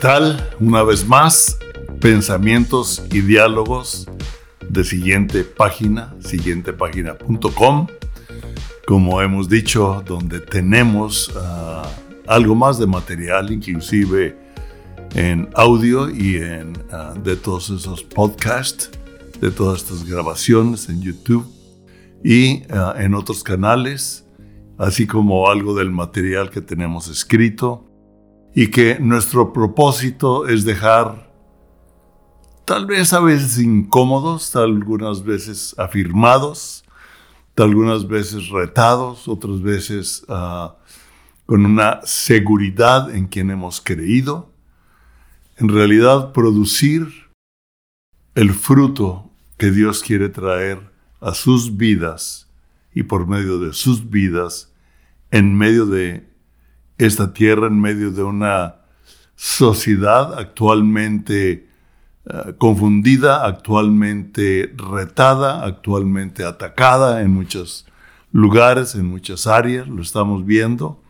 tal? 0.00 0.48
Una 0.60 0.82
vez 0.82 1.06
más, 1.06 1.58
pensamientos 2.00 3.02
y 3.12 3.20
diálogos 3.20 4.08
de 4.66 4.82
siguiente 4.82 5.44
página, 5.44 6.14
siguientepágina.com, 6.20 7.86
como 8.86 9.20
hemos 9.20 9.50
dicho, 9.50 10.02
donde 10.06 10.40
tenemos 10.40 11.28
uh, 11.28 11.86
algo 12.26 12.54
más 12.54 12.78
de 12.78 12.86
material, 12.86 13.52
inclusive 13.52 14.38
en 15.14 15.50
audio 15.54 16.08
y 16.08 16.36
en 16.36 16.78
uh, 16.92 17.20
de 17.20 17.36
todos 17.36 17.68
esos 17.68 18.02
podcasts, 18.02 18.90
de 19.38 19.50
todas 19.50 19.82
estas 19.82 20.04
grabaciones 20.04 20.88
en 20.88 21.02
YouTube 21.02 21.46
y 22.24 22.62
uh, 22.72 22.98
en 22.98 23.14
otros 23.14 23.42
canales, 23.42 24.24
así 24.78 25.06
como 25.06 25.50
algo 25.50 25.74
del 25.74 25.90
material 25.90 26.48
que 26.48 26.62
tenemos 26.62 27.08
escrito 27.08 27.89
y 28.54 28.68
que 28.68 28.98
nuestro 28.98 29.52
propósito 29.52 30.48
es 30.48 30.64
dejar 30.64 31.30
tal 32.64 32.86
vez 32.86 33.12
a 33.12 33.20
veces 33.20 33.58
incómodos, 33.58 34.54
algunas 34.56 35.24
veces 35.24 35.74
afirmados, 35.78 36.84
algunas 37.56 38.06
veces 38.06 38.48
retados, 38.48 39.28
otras 39.28 39.60
veces 39.62 40.24
uh, 40.28 40.70
con 41.46 41.66
una 41.66 42.00
seguridad 42.04 43.14
en 43.14 43.26
quien 43.26 43.50
hemos 43.50 43.80
creído, 43.80 44.52
en 45.56 45.68
realidad 45.68 46.32
producir 46.32 47.08
el 48.34 48.52
fruto 48.52 49.30
que 49.56 49.70
Dios 49.70 50.02
quiere 50.02 50.28
traer 50.28 50.90
a 51.20 51.34
sus 51.34 51.76
vidas 51.76 52.48
y 52.94 53.02
por 53.02 53.26
medio 53.26 53.58
de 53.58 53.72
sus 53.72 54.08
vidas 54.08 54.72
en 55.30 55.56
medio 55.56 55.86
de 55.86 56.29
esta 57.00 57.32
tierra 57.32 57.66
en 57.66 57.80
medio 57.80 58.10
de 58.10 58.22
una 58.22 58.76
sociedad 59.34 60.38
actualmente 60.38 61.66
uh, 62.26 62.52
confundida, 62.58 63.46
actualmente 63.46 64.74
retada, 64.76 65.64
actualmente 65.64 66.44
atacada 66.44 67.22
en 67.22 67.30
muchos 67.30 67.86
lugares, 68.32 68.94
en 68.94 69.06
muchas 69.06 69.46
áreas, 69.46 69.88
lo 69.88 70.02
estamos 70.02 70.44
viendo. 70.44 71.02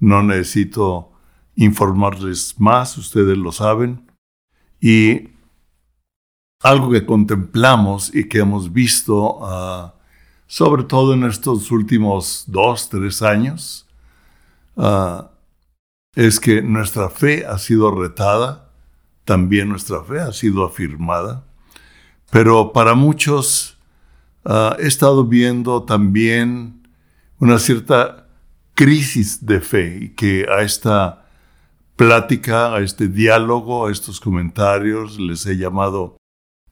No 0.00 0.24
necesito 0.24 1.12
informarles 1.54 2.56
más, 2.58 2.98
ustedes 2.98 3.38
lo 3.38 3.52
saben. 3.52 4.10
Y 4.80 5.28
algo 6.62 6.90
que 6.90 7.06
contemplamos 7.06 8.12
y 8.12 8.28
que 8.28 8.38
hemos 8.38 8.72
visto, 8.72 9.38
uh, 9.38 9.92
sobre 10.48 10.82
todo 10.82 11.14
en 11.14 11.22
estos 11.22 11.70
últimos 11.70 12.42
dos, 12.48 12.88
tres 12.88 13.22
años, 13.22 13.87
uh, 14.78 15.28
es 16.14 16.40
que 16.40 16.62
nuestra 16.62 17.10
fe 17.10 17.44
ha 17.46 17.58
sido 17.58 17.94
retada, 17.94 18.72
también 19.24 19.68
nuestra 19.68 20.02
fe 20.02 20.20
ha 20.20 20.32
sido 20.32 20.64
afirmada, 20.64 21.44
pero 22.30 22.72
para 22.72 22.94
muchos 22.94 23.76
uh, 24.44 24.74
he 24.78 24.86
estado 24.86 25.24
viendo 25.24 25.82
también 25.82 26.88
una 27.38 27.58
cierta 27.58 28.26
crisis 28.74 29.44
de 29.44 29.60
fe 29.60 30.14
que 30.16 30.46
a 30.48 30.62
esta 30.62 31.26
plática, 31.96 32.74
a 32.74 32.80
este 32.80 33.08
diálogo, 33.08 33.86
a 33.86 33.92
estos 33.92 34.20
comentarios 34.20 35.18
les 35.18 35.44
he 35.46 35.56
llamado 35.56 36.16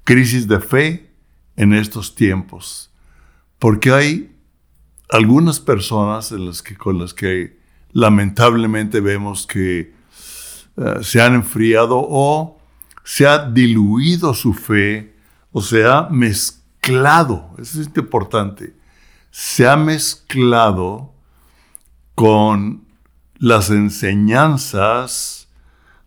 crisis 0.05 0.47
de 0.47 0.61
fe 0.61 1.11
en 1.57 1.73
estos 1.73 2.15
tiempos, 2.15 2.93
porque 3.59 3.91
hay 3.91 4.37
algunas 5.09 5.59
personas 5.59 6.31
en 6.33 6.47
las 6.47 6.63
que, 6.63 6.77
con 6.77 6.99
las 6.99 7.13
que 7.13 7.56
lamentablemente 7.97 9.01
vemos 9.01 9.47
que 9.47 9.95
uh, 10.77 11.03
se 11.03 11.23
han 11.23 11.35
enfriado 11.35 11.97
o 11.97 12.61
se 13.03 13.27
ha 13.27 13.39
diluido 13.39 14.35
su 14.35 14.53
fe 14.53 15.17
o 15.51 15.63
se 15.63 15.87
ha 15.87 16.07
mezclado, 16.11 17.55
eso 17.59 17.81
es 17.81 17.89
importante, 17.97 18.77
se 19.31 19.67
ha 19.67 19.79
mezclado 19.79 21.15
con 22.15 22.85
las 23.39 23.71
enseñanzas 23.71 25.49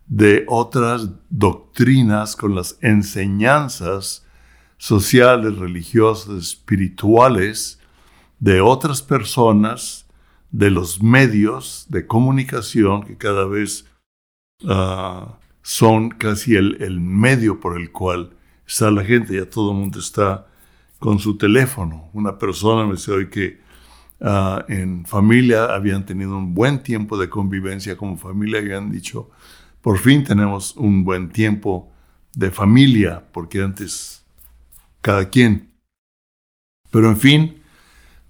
de 0.06 0.44
otras 0.46 1.08
doctrinas, 1.28 2.36
con 2.36 2.54
las 2.54 2.78
enseñanzas 2.82 4.24
sociales, 4.78 5.58
religiosas, 5.58 6.36
espirituales 6.36 7.80
de 8.38 8.60
otras 8.60 9.02
personas 9.02 10.06
de 10.50 10.70
los 10.70 11.02
medios 11.02 11.86
de 11.88 12.06
comunicación 12.06 13.02
que 13.02 13.16
cada 13.16 13.44
vez 13.46 13.86
uh, 14.64 15.32
son 15.62 16.10
casi 16.10 16.56
el, 16.56 16.82
el, 16.82 17.00
medio 17.00 17.60
por 17.60 17.78
el 17.78 17.92
cual 17.92 18.30
está 18.66 18.90
la 18.90 19.04
gente, 19.04 19.34
ya 19.34 19.48
todo 19.48 19.72
el 19.72 19.78
mundo 19.78 19.98
está 19.98 20.46
con 20.98 21.18
su 21.18 21.36
teléfono. 21.36 22.10
Una 22.12 22.38
persona 22.38 22.84
me 22.84 22.92
dice 22.92 23.12
hoy 23.12 23.28
que 23.28 23.60
uh, 24.20 24.60
en 24.68 25.04
familia 25.06 25.74
habían 25.74 26.04
tenido 26.04 26.36
un 26.36 26.54
buen 26.54 26.82
tiempo 26.82 27.16
de 27.16 27.28
convivencia 27.28 27.96
como 27.96 28.16
familia 28.16 28.60
y 28.60 28.64
habían 28.64 28.90
dicho, 28.90 29.30
por 29.80 29.98
fin 29.98 30.24
tenemos 30.24 30.76
un 30.76 31.04
buen 31.04 31.30
tiempo 31.30 31.90
de 32.34 32.50
familia, 32.50 33.24
porque 33.32 33.62
antes 33.62 34.24
cada 35.00 35.28
quien. 35.28 35.70
Pero 36.90 37.08
en 37.08 37.16
fin, 37.16 37.59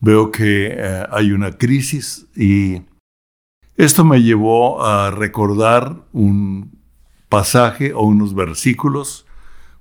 veo 0.00 0.30
que 0.30 0.68
eh, 0.72 1.06
hay 1.10 1.32
una 1.32 1.52
crisis 1.52 2.26
y 2.34 2.82
esto 3.76 4.04
me 4.04 4.22
llevó 4.22 4.84
a 4.84 5.10
recordar 5.10 6.04
un 6.12 6.78
pasaje 7.28 7.92
o 7.94 8.02
unos 8.02 8.34
versículos 8.34 9.26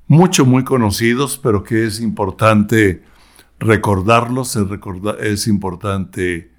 mucho, 0.07 0.46
muy 0.46 0.63
conocidos, 0.63 1.38
pero 1.38 1.63
que 1.63 1.85
es 1.85 2.00
importante 2.00 3.03
recordarlos, 3.59 4.56
es, 4.56 4.66
es 5.19 5.47
importante 5.47 6.51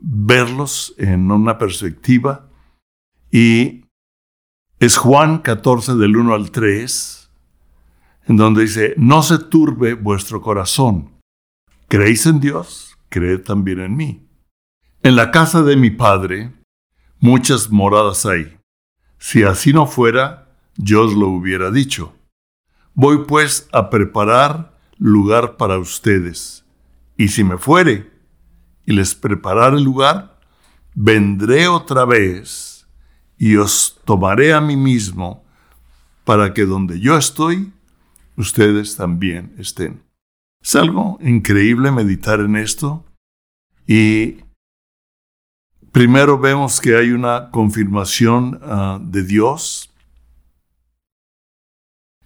verlos 0.00 0.94
en 0.96 1.30
una 1.30 1.58
perspectiva. 1.58 2.48
Y 3.30 3.84
es 4.78 4.96
Juan 4.96 5.38
14 5.38 5.94
del 5.96 6.16
1 6.16 6.34
al 6.34 6.50
3, 6.50 7.30
en 8.28 8.36
donde 8.36 8.62
dice, 8.62 8.94
no 8.96 9.22
se 9.22 9.38
turbe 9.38 9.94
vuestro 9.94 10.40
corazón. 10.40 11.10
¿Creéis 11.88 12.26
en 12.26 12.40
Dios? 12.40 12.85
Creed 13.08 13.42
también 13.42 13.80
en 13.80 13.96
mí. 13.96 14.28
En 15.02 15.16
la 15.16 15.30
casa 15.30 15.62
de 15.62 15.76
mi 15.76 15.90
Padre 15.90 16.52
muchas 17.18 17.70
moradas 17.70 18.26
hay. 18.26 18.56
Si 19.18 19.42
así 19.42 19.72
no 19.72 19.86
fuera, 19.86 20.48
yo 20.76 21.04
os 21.04 21.14
lo 21.14 21.28
hubiera 21.28 21.70
dicho. 21.70 22.12
Voy 22.94 23.24
pues 23.26 23.68
a 23.72 23.90
preparar 23.90 24.78
lugar 24.98 25.56
para 25.56 25.78
ustedes. 25.78 26.64
Y 27.16 27.28
si 27.28 27.44
me 27.44 27.58
fuere 27.58 28.10
y 28.84 28.92
les 28.92 29.14
preparare 29.14 29.80
lugar, 29.80 30.38
vendré 30.94 31.68
otra 31.68 32.04
vez 32.04 32.86
y 33.38 33.56
os 33.56 34.00
tomaré 34.04 34.52
a 34.52 34.60
mí 34.60 34.76
mismo 34.76 35.44
para 36.24 36.54
que 36.54 36.64
donde 36.64 37.00
yo 37.00 37.16
estoy, 37.16 37.72
ustedes 38.36 38.96
también 38.96 39.54
estén. 39.58 40.05
Es 40.62 40.74
algo 40.74 41.18
increíble 41.20 41.90
meditar 41.92 42.40
en 42.40 42.56
esto 42.56 43.04
y 43.86 44.38
primero 45.92 46.38
vemos 46.38 46.80
que 46.80 46.96
hay 46.96 47.10
una 47.10 47.50
confirmación 47.50 48.60
uh, 48.62 48.98
de 49.00 49.22
Dios. 49.22 49.92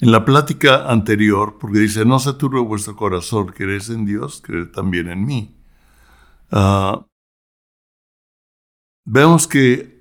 En 0.00 0.12
la 0.12 0.24
plática 0.24 0.90
anterior, 0.90 1.58
porque 1.60 1.78
dice, 1.78 2.06
no 2.06 2.18
se 2.18 2.32
turbe 2.32 2.60
vuestro 2.60 2.96
corazón, 2.96 3.48
crees 3.48 3.90
en 3.90 4.06
Dios, 4.06 4.40
creed 4.42 4.68
también 4.70 5.08
en 5.08 5.26
mí. 5.26 5.54
Uh, 6.50 7.04
vemos 9.04 9.46
que 9.46 10.00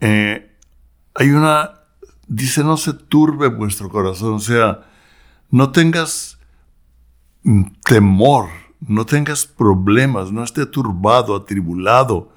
eh, 0.00 0.56
hay 1.14 1.30
una, 1.30 1.80
dice, 2.28 2.62
no 2.62 2.76
se 2.76 2.92
turbe 2.92 3.48
vuestro 3.48 3.88
corazón, 3.88 4.34
o 4.34 4.40
sea, 4.40 4.86
no 5.50 5.72
tengas 5.72 6.38
temor, 7.84 8.48
no 8.80 9.04
tengas 9.04 9.46
problemas, 9.46 10.32
no 10.32 10.42
esté 10.42 10.66
turbado, 10.66 11.36
atribulado, 11.36 12.32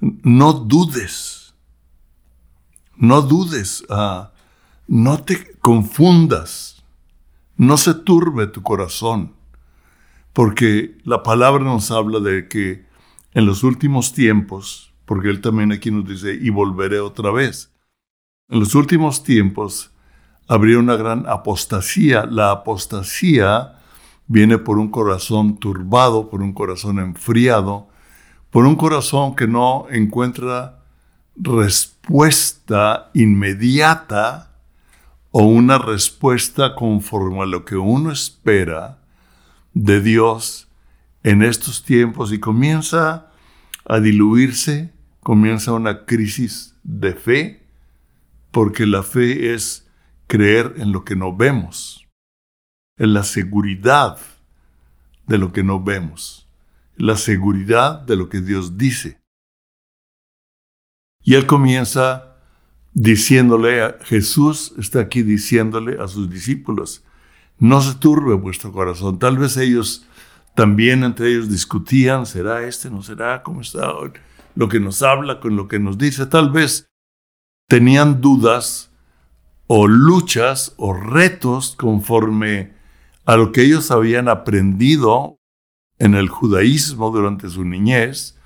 no 0.00 0.52
dudes, 0.52 1.54
no 2.96 3.22
dudes, 3.22 3.84
uh, 3.88 4.28
no 4.86 5.18
te 5.22 5.56
confundas, 5.58 6.84
no 7.56 7.76
se 7.76 7.94
turbe 7.94 8.46
tu 8.46 8.62
corazón, 8.62 9.34
porque 10.32 10.98
la 11.04 11.22
palabra 11.22 11.64
nos 11.64 11.90
habla 11.90 12.20
de 12.20 12.48
que 12.48 12.86
en 13.32 13.46
los 13.46 13.64
últimos 13.64 14.12
tiempos, 14.12 14.92
porque 15.04 15.28
él 15.28 15.40
también 15.40 15.72
aquí 15.72 15.90
nos 15.90 16.08
dice, 16.08 16.38
y 16.40 16.50
volveré 16.50 17.00
otra 17.00 17.30
vez, 17.30 17.72
en 18.48 18.60
los 18.60 18.74
últimos 18.74 19.24
tiempos 19.24 19.90
habría 20.46 20.78
una 20.78 20.96
gran 20.96 21.26
apostasía, 21.26 22.26
la 22.26 22.52
apostasía, 22.52 23.75
viene 24.26 24.58
por 24.58 24.78
un 24.78 24.88
corazón 24.88 25.58
turbado, 25.58 26.28
por 26.30 26.42
un 26.42 26.52
corazón 26.52 26.98
enfriado, 26.98 27.88
por 28.50 28.66
un 28.66 28.76
corazón 28.76 29.36
que 29.36 29.46
no 29.46 29.86
encuentra 29.90 30.82
respuesta 31.36 33.10
inmediata 33.14 34.52
o 35.30 35.42
una 35.42 35.78
respuesta 35.78 36.74
conforme 36.74 37.42
a 37.42 37.46
lo 37.46 37.64
que 37.64 37.76
uno 37.76 38.10
espera 38.10 38.98
de 39.74 40.00
Dios 40.00 40.68
en 41.22 41.42
estos 41.42 41.84
tiempos. 41.84 42.32
Y 42.32 42.40
comienza 42.40 43.26
a 43.84 44.00
diluirse, 44.00 44.92
comienza 45.22 45.72
una 45.72 46.06
crisis 46.06 46.74
de 46.82 47.12
fe, 47.12 47.66
porque 48.50 48.86
la 48.86 49.02
fe 49.02 49.52
es 49.52 49.86
creer 50.26 50.74
en 50.78 50.92
lo 50.92 51.04
que 51.04 51.16
no 51.16 51.36
vemos, 51.36 52.05
en 52.98 53.12
la 53.12 53.22
seguridad 53.22 54.18
de 55.26 55.38
lo 55.38 55.52
que 55.52 55.62
no 55.62 55.82
vemos, 55.82 56.48
la 56.96 57.16
seguridad 57.16 58.00
de 58.00 58.16
lo 58.16 58.28
que 58.28 58.40
Dios 58.40 58.78
dice. 58.78 59.20
Y 61.22 61.34
él 61.34 61.46
comienza 61.46 62.36
diciéndole, 62.94 63.82
a, 63.82 63.98
Jesús 64.02 64.72
está 64.78 65.00
aquí 65.00 65.22
diciéndole 65.22 66.00
a 66.00 66.08
sus 66.08 66.30
discípulos, 66.30 67.04
no 67.58 67.80
se 67.80 67.94
turbe 67.94 68.34
vuestro 68.34 68.72
corazón. 68.72 69.18
Tal 69.18 69.36
vez 69.36 69.56
ellos 69.56 70.06
también 70.54 71.04
entre 71.04 71.28
ellos 71.30 71.50
discutían, 71.50 72.24
¿será 72.24 72.66
este? 72.66 72.88
¿No 72.88 73.02
será? 73.02 73.42
¿Cómo 73.42 73.60
está? 73.60 73.92
Lo 74.54 74.68
que 74.68 74.80
nos 74.80 75.02
habla 75.02 75.40
con 75.40 75.56
lo 75.56 75.68
que 75.68 75.78
nos 75.78 75.98
dice. 75.98 76.26
Tal 76.26 76.50
vez 76.50 76.88
tenían 77.68 78.20
dudas 78.20 78.90
o 79.66 79.86
luchas 79.86 80.74
o 80.76 80.94
retos 80.94 81.74
conforme 81.76 82.75
a 83.26 83.36
lo 83.36 83.52
que 83.52 83.62
ellos 83.62 83.90
habían 83.90 84.28
aprendido 84.28 85.38
en 85.98 86.14
el 86.14 86.28
judaísmo 86.28 87.10
durante 87.10 87.50
su 87.50 87.64
niñez, 87.64 88.38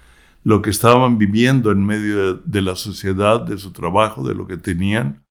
lo 0.43 0.63
que 0.63 0.71
estaban 0.71 1.19
viviendo 1.19 1.71
en 1.71 1.85
medio 1.85 2.35
de, 2.35 2.63
la 2.63 2.75
sociedad, 2.75 3.43
de 3.43 3.59
su 3.59 3.73
trabajo, 3.73 4.27
de 4.27 4.35
lo 4.35 4.47
que 4.47 4.57
tenían. 4.57 5.23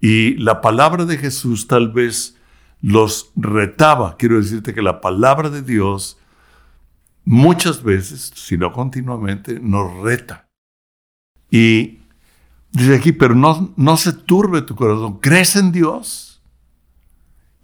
Y 0.00 0.34
la 0.34 0.60
palabra 0.60 1.06
de 1.06 1.16
Jesús 1.16 1.66
tal 1.66 1.92
vez 1.92 2.36
los 2.82 3.32
retaba. 3.36 4.16
Quiero 4.18 4.36
decirte 4.36 4.74
que 4.74 4.82
la 4.82 5.00
palabra 5.00 5.48
de 5.48 5.62
Dios 5.62 6.18
muchas 7.24 7.82
veces, 7.82 8.32
si 8.34 8.58
no 8.58 8.70
continuamente, 8.72 9.58
nos 9.60 10.02
reta. 10.02 10.50
Y 11.50 12.00
dice 12.70 12.96
aquí, 12.96 13.12
pero 13.12 13.34
no, 13.34 13.72
no 13.76 13.96
se 13.96 14.12
turbe 14.12 14.60
tu 14.60 14.74
corazón, 14.74 15.20
crees 15.20 15.56
en 15.56 15.72
Dios. 15.72 16.33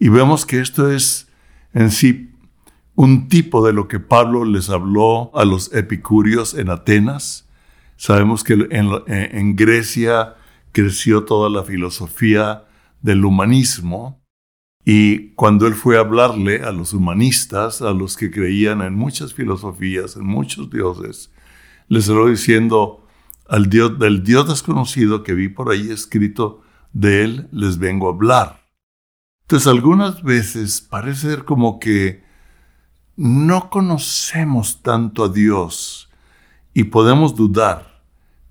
Y 0.00 0.08
vemos 0.08 0.47
que 0.47 0.61
esto 0.61 0.91
es 0.91 1.29
en 1.75 1.91
sí 1.91 2.31
un 2.94 3.29
tipo 3.29 3.64
de 3.64 3.75
lo 3.75 3.87
que 3.87 4.00
Pablo 4.00 4.47
les 4.47 4.70
habló 4.70 5.31
a 5.37 5.44
los 5.44 5.73
epicúreos 5.75 6.55
en 6.55 6.70
Atenas. 6.70 7.47
Sabemos 7.97 8.43
que 8.43 8.67
en, 8.70 9.56
Grecia 9.56 10.37
creció 10.73 11.25
toda 11.25 11.50
la 11.50 11.64
filosofía 11.64 12.64
del 13.02 13.26
humanismo 13.26 14.25
y 14.87 15.32
cuando 15.35 15.67
él 15.67 15.75
fue 15.75 15.99
a 15.99 16.00
hablarle 16.00 16.62
a 16.62 16.73
los 16.73 16.94
humanistas, 16.94 17.82
a 17.82 17.93
los 17.93 18.17
que 18.17 18.31
creían 18.31 18.81
en 18.81 18.94
muchas 18.94 19.35
filosofías, 19.35 20.17
en 20.17 20.25
muchos 20.25 20.70
dioses, 20.70 21.31
les 21.88 22.08
habló 22.08 22.29
diciendo, 22.29 23.06
al 23.47 23.69
Dios, 23.69 23.99
del 23.99 24.25
Dios 24.25 24.49
desconocido 24.49 25.23
que 25.23 25.35
vi 25.35 25.49
por 25.49 25.70
ahí 25.70 25.91
escrito, 25.91 26.62
de 26.94 27.25
él 27.25 27.49
les 27.52 27.79
vengo 27.79 28.08
a 28.08 28.14
hablar. 28.14 28.60
Entonces 29.50 29.67
algunas 29.67 30.23
veces 30.23 30.81
parece 30.81 31.23
ser 31.23 31.44
como 31.44 31.81
que 31.81 32.23
no 33.17 33.69
conocemos 33.69 34.81
tanto 34.81 35.25
a 35.25 35.29
Dios 35.29 36.08
y 36.73 36.85
podemos 36.85 37.35
dudar. 37.35 38.00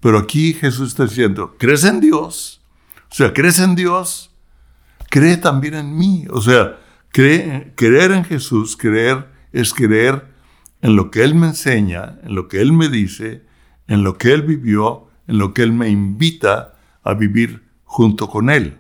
Pero 0.02 0.18
aquí 0.18 0.54
Jesús 0.54 0.90
está 0.90 1.06
diciendo, 1.06 1.56
¿crees 1.58 1.86
en 1.86 2.02
Dios? 2.02 2.62
O 3.10 3.16
sea, 3.16 3.32
¿crees 3.32 3.60
en 3.60 3.76
Dios? 3.76 4.36
Cree 5.10 5.38
también 5.38 5.76
en 5.76 5.98
mí. 5.98 6.26
O 6.32 6.42
sea, 6.42 6.78
creer 7.14 8.12
en 8.12 8.26
Jesús, 8.26 8.76
creer 8.76 9.26
es 9.54 9.74
creer 9.74 10.28
en 10.82 10.98
lo 10.98 11.12
que 11.12 11.24
Él 11.24 11.34
me 11.34 11.48
enseña, 11.48 12.20
en 12.24 12.36
lo 12.36 12.50
que 12.50 12.60
Él 12.60 12.74
me 12.74 12.90
dice, 12.90 13.46
en 13.88 14.04
lo 14.04 14.18
que 14.18 14.34
Él 14.34 14.42
vivió, 14.42 15.08
en 15.28 15.38
lo 15.38 15.54
que 15.54 15.64
Él 15.64 15.72
me 15.72 15.88
invita 15.88 16.74
a 17.04 17.14
vivir 17.14 17.64
junto 17.86 18.28
con 18.28 18.50
Él. 18.50 18.80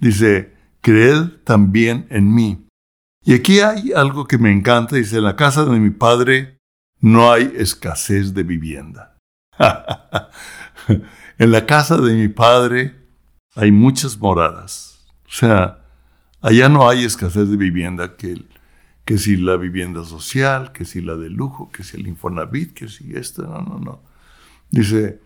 Dice, 0.00 0.59
creed 0.80 1.42
también 1.44 2.06
en 2.10 2.34
mí. 2.34 2.66
Y 3.22 3.34
aquí 3.34 3.60
hay 3.60 3.92
algo 3.92 4.26
que 4.26 4.38
me 4.38 4.50
encanta, 4.50 4.96
dice, 4.96 5.18
en 5.18 5.24
la 5.24 5.36
casa 5.36 5.64
de 5.64 5.78
mi 5.78 5.90
padre 5.90 6.58
no 7.00 7.30
hay 7.30 7.52
escasez 7.56 8.34
de 8.34 8.42
vivienda. 8.42 9.18
en 11.38 11.50
la 11.50 11.66
casa 11.66 11.98
de 11.98 12.14
mi 12.14 12.28
padre 12.28 12.96
hay 13.54 13.72
muchas 13.72 14.18
moradas. 14.18 15.06
O 15.26 15.32
sea, 15.32 15.84
allá 16.40 16.68
no 16.68 16.88
hay 16.88 17.04
escasez 17.04 17.48
de 17.48 17.56
vivienda 17.56 18.16
que, 18.16 18.36
si 19.18 19.36
la 19.36 19.56
vivienda 19.56 20.04
social, 20.04 20.72
que 20.72 20.84
si 20.84 21.00
la 21.00 21.16
de 21.16 21.30
lujo, 21.30 21.70
que 21.70 21.82
si 21.82 21.96
el 21.96 22.06
Infonavit, 22.06 22.72
que 22.72 22.88
si 22.88 23.14
esto, 23.14 23.42
no, 23.42 23.60
no, 23.60 23.78
no. 23.78 24.02
Dice, 24.70 25.20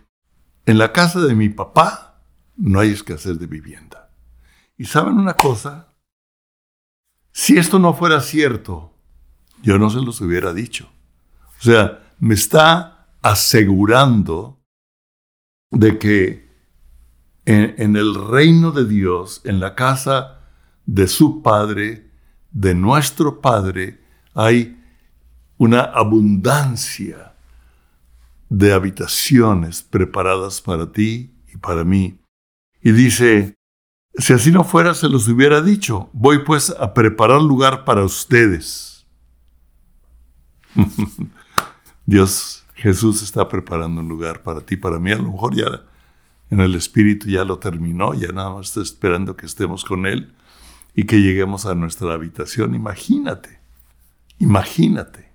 en 0.65 0.77
la 0.79 0.91
casa 0.91 1.21
de 1.21 1.35
mi 1.35 1.49
papá 1.49 2.21
no 2.57 2.79
hay 2.79 2.91
escasez 2.91 3.39
de 3.39 3.47
vivienda. 3.47 4.04
Y 4.77 4.85
saben 4.85 5.17
una 5.17 5.33
cosa, 5.33 5.93
si 7.31 7.57
esto 7.57 7.79
no 7.79 7.93
fuera 7.93 8.21
cierto, 8.21 8.93
yo 9.61 9.77
no 9.77 9.89
se 9.89 10.01
los 10.01 10.21
hubiera 10.21 10.53
dicho. 10.53 10.89
O 11.59 11.63
sea, 11.63 12.01
me 12.19 12.33
está 12.33 13.07
asegurando 13.21 14.61
de 15.71 15.97
que 15.97 16.45
en, 17.45 17.95
el 17.95 18.15
reino 18.15 18.71
de 18.71 18.85
Dios, 18.85 19.41
en 19.43 19.59
la 19.59 19.75
casa 19.75 20.39
de 20.85 21.07
su 21.07 21.41
Padre, 21.41 22.11
de 22.51 22.73
nuestro 22.73 23.41
Padre, 23.41 24.01
hay 24.33 24.81
una 25.57 25.81
abundancia 25.81 27.35
de 28.49 28.73
habitaciones 28.73 29.83
preparadas 29.83 30.61
para 30.61 30.91
ti 30.91 31.35
y 31.53 31.57
para 31.57 31.83
mí. 31.83 32.19
Y 32.81 32.91
dice, 32.91 33.54
si 34.17 34.33
así 34.33 34.51
no 34.51 34.63
fuera, 34.63 34.93
se 34.93 35.09
los 35.09 35.27
hubiera 35.27 35.61
dicho, 35.61 36.09
voy 36.13 36.39
pues 36.39 36.69
a 36.79 36.93
preparar 36.93 37.41
lugar 37.41 37.83
para 37.83 38.03
ustedes. 38.03 39.05
Dios, 42.05 42.63
Jesús 42.75 43.21
está 43.21 43.47
preparando 43.47 44.01
un 44.01 44.07
lugar 44.07 44.43
para 44.43 44.61
ti, 44.61 44.77
para 44.77 44.99
mí. 44.99 45.11
A 45.11 45.17
lo 45.17 45.31
mejor 45.31 45.55
ya 45.55 45.83
en 46.49 46.59
el 46.59 46.75
Espíritu 46.75 47.27
ya 47.27 47.43
lo 47.43 47.59
terminó, 47.59 48.13
ya 48.13 48.31
nada 48.31 48.53
más 48.53 48.67
está 48.67 48.81
esperando 48.81 49.35
que 49.35 49.45
estemos 49.45 49.83
con 49.83 50.05
Él 50.05 50.33
y 50.93 51.05
que 51.05 51.21
lleguemos 51.21 51.65
a 51.65 51.75
nuestra 51.75 52.13
habitación. 52.13 52.75
Imagínate, 52.75 53.59
imagínate. 54.39 55.31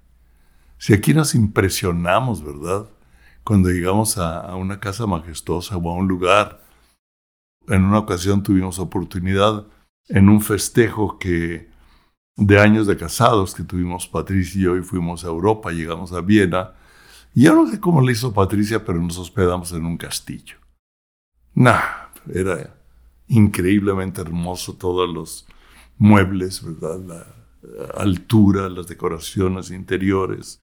Si 0.78 0.94
aquí 0.94 1.12
nos 1.12 1.34
impresionamos, 1.34 2.42
¿verdad? 2.42 2.86
Cuando 3.44 3.68
llegamos 3.68 4.16
a, 4.16 4.40
a 4.40 4.56
una 4.56 4.80
casa 4.80 5.06
majestuosa 5.06 5.76
o 5.76 5.90
a 5.90 5.94
un 5.94 6.08
lugar 6.08 6.62
en 7.70 7.84
una 7.84 7.98
ocasión 7.98 8.42
tuvimos 8.42 8.78
oportunidad 8.78 9.66
en 10.08 10.28
un 10.28 10.40
festejo 10.40 11.18
que 11.18 11.70
de 12.36 12.58
años 12.58 12.86
de 12.86 12.96
casados 12.96 13.54
que 13.54 13.62
tuvimos 13.62 14.08
Patricia 14.08 14.60
y 14.60 14.64
yo 14.64 14.76
y 14.76 14.82
fuimos 14.82 15.24
a 15.24 15.28
Europa, 15.28 15.70
llegamos 15.70 16.12
a 16.12 16.20
Viena. 16.20 16.72
Y 17.34 17.44
yo 17.44 17.54
no 17.54 17.70
sé 17.70 17.78
cómo 17.78 18.00
le 18.00 18.12
hizo 18.12 18.32
Patricia, 18.32 18.84
pero 18.84 19.00
nos 19.00 19.18
hospedamos 19.18 19.72
en 19.72 19.84
un 19.84 19.96
castillo. 19.96 20.56
Nah, 21.54 22.08
era 22.32 22.76
increíblemente 23.28 24.20
hermoso 24.20 24.74
todos 24.74 25.08
los 25.12 25.46
muebles, 25.96 26.64
¿verdad? 26.64 26.98
La 26.98 27.26
altura, 27.94 28.68
las 28.68 28.88
decoraciones 28.88 29.70
interiores, 29.70 30.60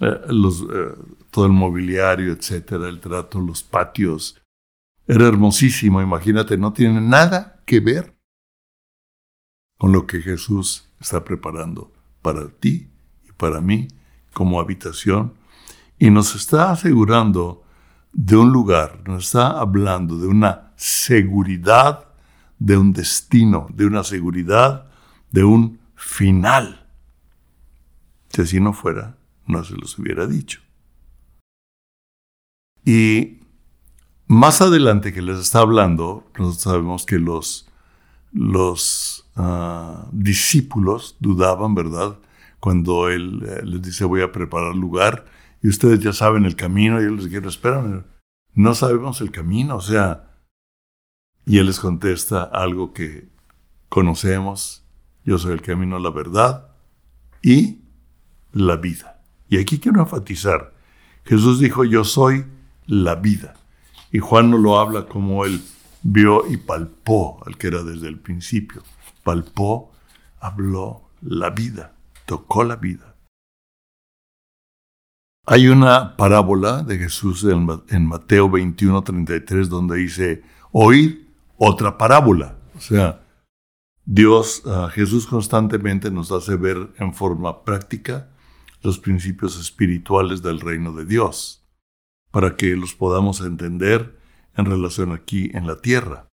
eh, 0.00 0.20
eh, 0.28 0.94
todo 1.30 1.46
el 1.46 1.52
mobiliario, 1.52 2.32
etcétera, 2.32 2.88
el 2.88 2.98
trato, 2.98 3.38
los 3.40 3.62
patios 3.62 4.41
era 5.06 5.26
hermosísimo, 5.26 6.00
imagínate, 6.00 6.56
no 6.56 6.72
tiene 6.72 7.00
nada 7.00 7.62
que 7.66 7.80
ver 7.80 8.16
con 9.78 9.92
lo 9.92 10.06
que 10.06 10.20
Jesús 10.20 10.88
está 11.00 11.24
preparando 11.24 11.92
para 12.22 12.48
ti 12.48 12.88
y 13.28 13.32
para 13.32 13.60
mí 13.60 13.88
como 14.32 14.60
habitación 14.60 15.34
y 15.98 16.10
nos 16.10 16.34
está 16.34 16.70
asegurando 16.70 17.64
de 18.12 18.36
un 18.36 18.52
lugar, 18.52 19.02
nos 19.06 19.24
está 19.24 19.58
hablando 19.58 20.18
de 20.18 20.26
una 20.26 20.72
seguridad, 20.76 22.08
de 22.58 22.76
un 22.76 22.92
destino, 22.92 23.66
de 23.72 23.86
una 23.86 24.04
seguridad, 24.04 24.90
de 25.30 25.44
un 25.44 25.80
final. 25.96 26.88
Si 28.28 28.42
así 28.42 28.60
no 28.60 28.72
fuera, 28.72 29.16
no 29.46 29.64
se 29.64 29.74
los 29.74 29.98
hubiera 29.98 30.26
dicho. 30.26 30.60
Y 32.84 33.41
más 34.26 34.60
adelante 34.62 35.12
que 35.12 35.22
les 35.22 35.38
está 35.38 35.60
hablando, 35.60 36.26
nosotros 36.38 36.62
sabemos 36.62 37.06
que 37.06 37.18
los, 37.18 37.68
los 38.32 39.28
ah, 39.36 40.06
discípulos 40.12 41.16
dudaban, 41.20 41.74
¿verdad? 41.74 42.18
Cuando 42.60 43.08
él 43.08 43.42
eh, 43.46 43.62
les 43.64 43.82
dice 43.82 44.04
voy 44.04 44.22
a 44.22 44.32
preparar 44.32 44.74
lugar 44.74 45.26
y 45.62 45.68
ustedes 45.68 46.00
ya 46.00 46.12
saben 46.12 46.44
el 46.44 46.56
camino 46.56 47.00
y 47.00 47.04
él 47.04 47.16
les 47.16 47.30
dice, 47.30 47.46
espérame, 47.46 48.04
no 48.54 48.74
sabemos 48.74 49.20
el 49.20 49.30
camino, 49.30 49.76
o 49.76 49.80
sea, 49.80 50.30
y 51.46 51.58
él 51.58 51.66
les 51.66 51.80
contesta 51.80 52.42
algo 52.42 52.92
que 52.92 53.28
conocemos, 53.88 54.84
yo 55.24 55.38
soy 55.38 55.52
el 55.52 55.62
camino, 55.62 55.98
la 55.98 56.10
verdad 56.10 56.68
y 57.42 57.80
la 58.52 58.76
vida. 58.76 59.20
Y 59.48 59.58
aquí 59.58 59.78
quiero 59.78 60.00
enfatizar, 60.00 60.72
Jesús 61.24 61.60
dijo, 61.60 61.84
yo 61.84 62.04
soy 62.04 62.46
la 62.86 63.14
vida. 63.14 63.54
Y 64.12 64.18
Juan 64.18 64.50
no 64.50 64.58
lo 64.58 64.78
habla 64.78 65.06
como 65.06 65.44
él 65.44 65.60
vio 66.02 66.48
y 66.48 66.58
palpó 66.58 67.42
al 67.46 67.56
que 67.56 67.68
era 67.68 67.82
desde 67.82 68.08
el 68.08 68.18
principio. 68.18 68.82
Palpó, 69.24 69.92
habló 70.38 71.10
la 71.22 71.50
vida, 71.50 71.94
tocó 72.26 72.62
la 72.62 72.76
vida. 72.76 73.16
Hay 75.46 75.66
una 75.66 76.16
parábola 76.16 76.84
de 76.84 76.98
Jesús 76.98 77.44
en 77.44 78.06
Mateo 78.06 78.48
21, 78.48 79.02
33, 79.02 79.68
donde 79.68 79.96
dice, 79.96 80.42
oíd 80.70 81.18
otra 81.56 81.98
parábola. 81.98 82.58
O 82.76 82.80
sea, 82.80 83.22
Dios, 84.04 84.62
ah, 84.66 84.88
Jesús 84.92 85.26
constantemente 85.26 86.10
nos 86.10 86.32
hace 86.32 86.56
ver 86.56 86.92
en 86.98 87.14
forma 87.14 87.64
práctica 87.64 88.28
los 88.82 88.98
principios 88.98 89.58
espirituales 89.58 90.42
del 90.42 90.60
reino 90.60 90.92
de 90.92 91.04
Dios, 91.04 91.61
para 92.32 92.56
que 92.56 92.74
los 92.74 92.94
podamos 92.94 93.40
entender 93.42 94.18
en 94.56 94.64
relación 94.64 95.12
aquí 95.12 95.50
en 95.54 95.66
la 95.66 95.80
tierra. 95.80 96.28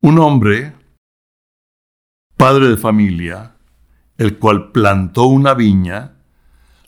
Un 0.00 0.18
hombre, 0.18 0.74
padre 2.36 2.68
de 2.68 2.76
familia, 2.76 3.56
el 4.18 4.38
cual 4.38 4.70
plantó 4.70 5.24
una 5.24 5.54
viña, 5.54 6.18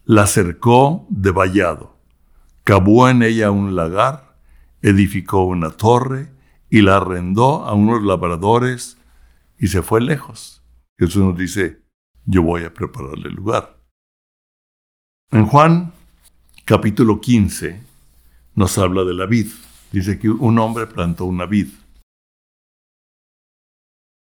la 0.04 0.26
cercó 0.26 1.06
de 1.08 1.32
vallado, 1.32 1.96
cavó 2.64 3.08
en 3.08 3.22
ella 3.22 3.50
un 3.50 3.74
lagar, 3.74 4.36
edificó 4.82 5.44
una 5.44 5.70
torre 5.70 6.30
y 6.70 6.82
la 6.82 6.98
arrendó 6.98 7.64
a 7.64 7.72
unos 7.74 8.02
labradores 8.02 8.98
y 9.58 9.68
se 9.68 9.82
fue 9.82 10.00
lejos. 10.00 10.62
Jesús 10.98 11.22
nos 11.22 11.36
dice, 11.36 11.82
yo 12.26 12.42
voy 12.42 12.64
a 12.64 12.74
prepararle 12.74 13.30
lugar. 13.30 13.78
En 15.30 15.46
Juan 15.46 15.92
capítulo 16.64 17.20
15 17.20 17.87
nos 18.58 18.76
habla 18.76 19.04
de 19.04 19.14
la 19.14 19.26
vid. 19.26 19.46
Dice 19.92 20.18
que 20.18 20.28
un 20.28 20.58
hombre 20.58 20.88
plantó 20.88 21.24
una 21.26 21.46
vid. 21.46 21.68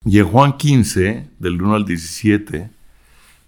Y 0.06 0.20
en 0.20 0.28
Juan 0.28 0.58
15, 0.58 1.32
del 1.38 1.62
1 1.62 1.76
al 1.76 1.86
17, 1.86 2.72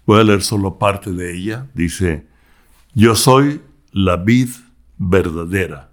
voy 0.04 0.20
a 0.20 0.24
leer 0.24 0.42
solo 0.42 0.78
parte 0.78 1.10
de 1.10 1.34
ella. 1.34 1.66
Dice, 1.72 2.26
yo 2.92 3.16
soy 3.16 3.62
la 3.92 4.16
vid 4.16 4.50
verdadera. 4.98 5.90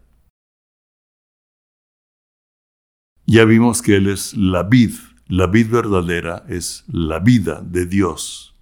Ya 3.26 3.46
vimos 3.46 3.82
que 3.82 3.96
Él 3.96 4.10
es 4.10 4.36
la 4.36 4.64
vid. 4.64 4.92
La 5.28 5.48
vid 5.48 5.70
verdadera 5.70 6.44
es 6.50 6.84
la 6.92 7.20
vida 7.20 7.62
de 7.62 7.86
Dios. 7.86 8.54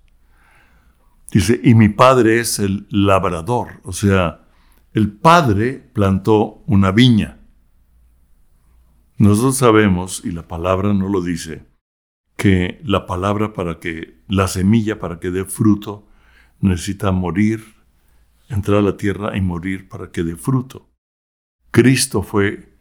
Dice, 1.31 1.59
y 1.63 1.73
mi 1.73 1.89
padre 1.89 2.39
es 2.39 2.59
el 2.59 2.85
labrador, 2.91 3.81
o 3.83 3.93
sea, 3.93 4.45
el 4.93 5.11
padre 5.11 5.73
plantó 5.93 6.63
una 6.65 6.91
viña. 6.91 7.39
Nosotros 9.17 9.57
sabemos, 9.57 10.23
y 10.23 10.31
la 10.31 10.47
palabra 10.47 10.93
no 10.93 11.09
lo 11.09 11.21
dice, 11.21 11.65
que 12.35 12.79
la 12.83 13.05
palabra 13.05 13.53
para 13.53 13.79
que, 13.79 14.23
la 14.27 14.47
semilla 14.47 14.99
para 14.99 15.19
que 15.19 15.29
dé 15.29 15.45
fruto, 15.45 16.07
necesita 16.59 17.11
morir, 17.11 17.63
entrar 18.47 18.77
a 18.77 18.81
la 18.81 18.97
tierra 18.97 19.37
y 19.37 19.41
morir 19.41 19.89
para 19.89 20.11
que 20.11 20.23
dé 20.23 20.35
fruto. 20.35 20.89
Cristo 21.71 22.23
fue 22.23 22.77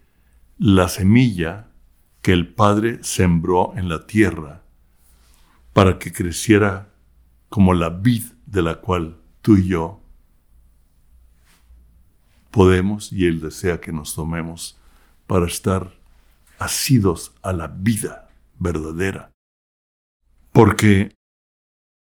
la 0.58 0.88
semilla 0.88 1.70
que 2.22 2.32
el 2.32 2.48
Padre 2.48 2.98
sembró 3.02 3.74
en 3.76 3.88
la 3.88 4.06
tierra 4.06 4.62
para 5.72 5.98
que 5.98 6.12
creciera 6.12 6.94
como 7.48 7.74
la 7.74 7.90
vid 7.90 8.24
de 8.46 8.62
la 8.62 8.76
cual 8.80 9.18
tú 9.42 9.56
y 9.56 9.68
yo 9.68 9.97
podemos 12.50 13.12
y 13.12 13.26
Él 13.26 13.40
desea 13.40 13.80
que 13.80 13.92
nos 13.92 14.14
tomemos 14.14 14.78
para 15.26 15.46
estar 15.46 15.92
asidos 16.58 17.32
a 17.42 17.52
la 17.52 17.68
vida 17.68 18.28
verdadera. 18.58 19.30
Porque 20.52 21.14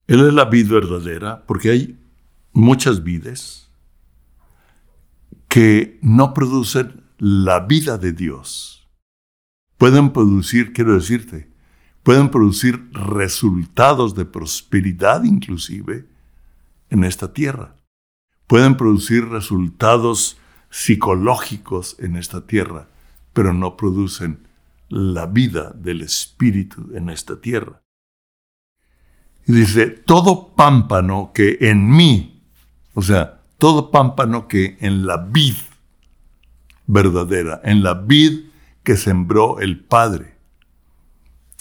Él 0.07 0.27
es 0.27 0.33
la 0.33 0.47
vid 0.47 0.71
verdadera, 0.71 1.45
porque 1.47 1.71
hay 1.71 1.99
muchas 2.53 3.03
vides 3.03 3.69
que 5.49 5.99
no 6.03 6.35
producen 6.35 7.03
la 7.19 7.61
vida 7.61 7.99
de 7.99 8.13
Dios. 8.13 8.89
Pueden 9.79 10.13
producir, 10.13 10.73
quiero 10.73 10.95
decirte, 10.95 11.51
pueden 12.03 12.31
producir 12.31 12.91
resultados 12.93 14.15
de 14.15 14.25
prosperidad 14.25 15.25
inclusive, 15.25 16.07
en 16.91 17.05
esta 17.05 17.33
tierra. 17.33 17.76
Pueden 18.47 18.77
producir 18.77 19.29
resultados 19.29 20.39
psicológicos 20.71 21.97
en 21.99 22.17
esta 22.17 22.47
tierra, 22.47 22.89
pero 23.33 23.53
no 23.53 23.77
producen 23.77 24.47
la 24.89 25.27
vida 25.27 25.73
del 25.75 26.03
espíritu 26.03 26.91
en 26.95 27.11
esta 27.11 27.41
tierra. 27.41 27.83
Y 29.47 29.53
dice, 29.53 29.87
todo 29.87 30.55
pámpano 30.55 31.31
que 31.33 31.59
en 31.61 31.91
mí, 31.91 32.43
o 32.95 33.03
sea, 33.03 33.43
todo 33.59 33.91
pámpano 33.91 34.49
que 34.49 34.77
en 34.81 35.07
la 35.07 35.17
vid 35.17 35.55
verdadera, 36.87 37.61
en 37.65 37.83
la 37.83 37.95
vid 37.95 38.47
que 38.83 38.97
sembró 38.97 39.61
el 39.61 39.81
Padre, 39.81 40.37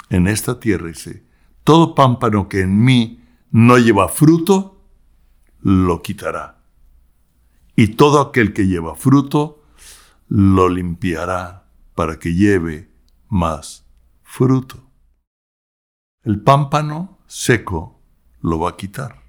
en 0.10 0.28
esta 0.28 0.60
tierra, 0.60 0.88
dice, 0.88 1.24
todo 1.64 1.96
pámpano 1.96 2.48
que 2.48 2.62
en 2.62 2.84
mí 2.84 3.22
no 3.52 3.78
lleva 3.78 4.08
fruto, 4.08 4.82
lo 5.62 6.02
quitará. 6.02 6.55
Y 7.76 7.90
todo 7.96 8.22
aquel 8.22 8.54
que 8.54 8.68
lleva 8.68 8.96
fruto, 8.96 9.64
lo 10.28 10.70
limpiará 10.70 11.70
para 11.94 12.20
que 12.20 12.34
lleve 12.34 12.92
más 13.28 13.86
fruto. 14.24 14.90
El 16.24 16.42
pámpano 16.42 17.20
seco 17.28 18.02
lo 18.42 18.60
va 18.60 18.72
a 18.72 18.78
quitar. 18.78 19.24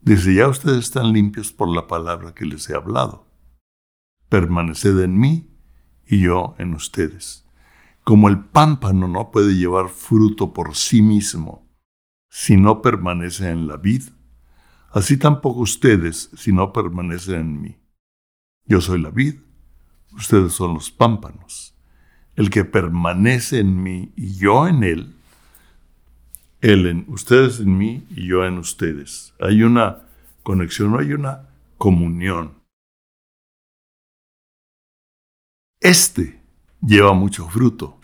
Dice, 0.00 0.34
ya 0.34 0.48
ustedes 0.48 0.78
están 0.78 1.12
limpios 1.12 1.52
por 1.52 1.68
la 1.68 1.86
palabra 1.86 2.34
que 2.34 2.44
les 2.44 2.68
he 2.68 2.74
hablado. 2.74 3.26
Permaneced 4.28 4.98
en 5.00 5.18
mí 5.18 5.50
y 6.06 6.20
yo 6.20 6.54
en 6.58 6.74
ustedes. 6.74 7.46
Como 8.02 8.28
el 8.28 8.40
pámpano 8.44 9.08
no 9.08 9.30
puede 9.30 9.54
llevar 9.54 9.88
fruto 9.88 10.52
por 10.52 10.74
sí 10.74 11.00
mismo 11.00 11.64
si 12.36 12.56
no 12.56 12.82
permanece 12.82 13.48
en 13.48 13.68
la 13.68 13.76
vid, 13.76 14.02
Así 14.94 15.16
tampoco 15.16 15.58
ustedes 15.58 16.30
si 16.36 16.52
no 16.52 16.72
permanecen 16.72 17.34
en 17.34 17.60
mí. 17.60 17.76
Yo 18.64 18.80
soy 18.80 19.02
la 19.02 19.10
vid, 19.10 19.40
ustedes 20.12 20.52
son 20.52 20.74
los 20.74 20.92
pámpanos. 20.92 21.74
El 22.36 22.48
que 22.48 22.64
permanece 22.64 23.58
en 23.58 23.82
mí 23.82 24.12
y 24.14 24.36
yo 24.36 24.68
en 24.68 24.84
él, 24.84 25.16
él 26.60 26.86
en 26.86 27.04
ustedes 27.08 27.58
en 27.58 27.76
mí 27.76 28.06
y 28.10 28.28
yo 28.28 28.44
en 28.44 28.56
ustedes. 28.58 29.34
Hay 29.40 29.64
una 29.64 30.06
conexión, 30.44 30.96
hay 30.96 31.12
una 31.12 31.48
comunión. 31.76 32.54
Este 35.80 36.40
lleva 36.80 37.14
mucho 37.14 37.48
fruto, 37.48 37.98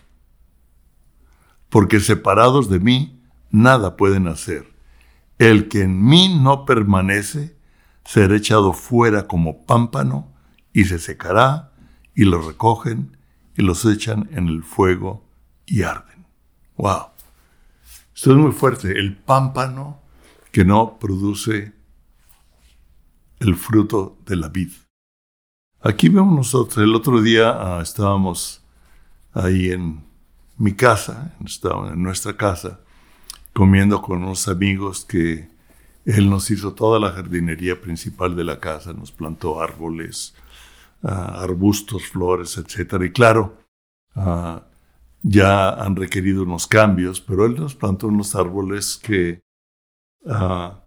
porque 1.69 2.01
separados 2.01 2.69
de 2.69 2.81
mí 2.81 3.23
nada 3.49 3.95
pueden 3.95 4.27
hacer. 4.27 4.70
El 5.41 5.69
que 5.69 5.81
en 5.81 6.05
mí 6.05 6.37
no 6.39 6.65
permanece 6.65 7.57
será 8.05 8.35
echado 8.35 8.73
fuera 8.73 9.25
como 9.25 9.65
pámpano 9.65 10.31
y 10.71 10.85
se 10.85 10.99
secará 10.99 11.71
y 12.13 12.25
lo 12.25 12.47
recogen 12.47 13.17
y 13.57 13.63
los 13.63 13.83
echan 13.85 14.29
en 14.33 14.49
el 14.49 14.61
fuego 14.63 15.25
y 15.65 15.81
arden. 15.81 16.27
¡Wow! 16.77 17.07
Esto 18.13 18.33
es 18.33 18.37
muy 18.37 18.51
fuerte. 18.51 18.91
El 18.91 19.17
pámpano 19.17 19.99
que 20.51 20.63
no 20.63 20.99
produce 20.99 21.73
el 23.39 23.55
fruto 23.55 24.19
de 24.27 24.35
la 24.35 24.49
vid. 24.49 24.71
Aquí 25.81 26.09
vemos 26.09 26.35
nosotros, 26.35 26.77
el 26.77 26.93
otro 26.93 27.19
día 27.19 27.49
ah, 27.49 27.81
estábamos 27.81 28.63
ahí 29.33 29.71
en 29.71 30.03
mi 30.57 30.75
casa, 30.75 31.33
en 31.39 32.03
nuestra 32.03 32.37
casa, 32.37 32.81
comiendo 33.53 34.01
con 34.01 34.23
unos 34.23 34.47
amigos 34.47 35.05
que 35.05 35.49
él 36.05 36.29
nos 36.29 36.49
hizo 36.49 36.73
toda 36.73 36.99
la 36.99 37.11
jardinería 37.11 37.79
principal 37.79 38.35
de 38.35 38.43
la 38.43 38.59
casa, 38.59 38.93
nos 38.93 39.11
plantó 39.11 39.61
árboles, 39.61 40.33
ah, 41.03 41.41
arbustos, 41.41 42.07
flores, 42.07 42.57
etc. 42.57 43.03
Y 43.05 43.11
claro, 43.11 43.57
ah, 44.15 44.63
ya 45.21 45.69
han 45.69 45.95
requerido 45.95 46.43
unos 46.43 46.67
cambios, 46.67 47.21
pero 47.21 47.45
él 47.45 47.55
nos 47.55 47.75
plantó 47.75 48.07
unos 48.07 48.35
árboles 48.35 48.97
que 48.97 49.41
ah, 50.25 50.83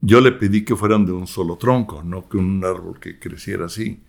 yo 0.00 0.20
le 0.20 0.32
pedí 0.32 0.64
que 0.64 0.74
fueran 0.74 1.04
de 1.06 1.12
un 1.12 1.26
solo 1.26 1.56
tronco, 1.56 2.02
no 2.02 2.28
que 2.28 2.38
un 2.38 2.64
árbol 2.64 2.98
que 2.98 3.18
creciera 3.18 3.66
así. 3.66 4.02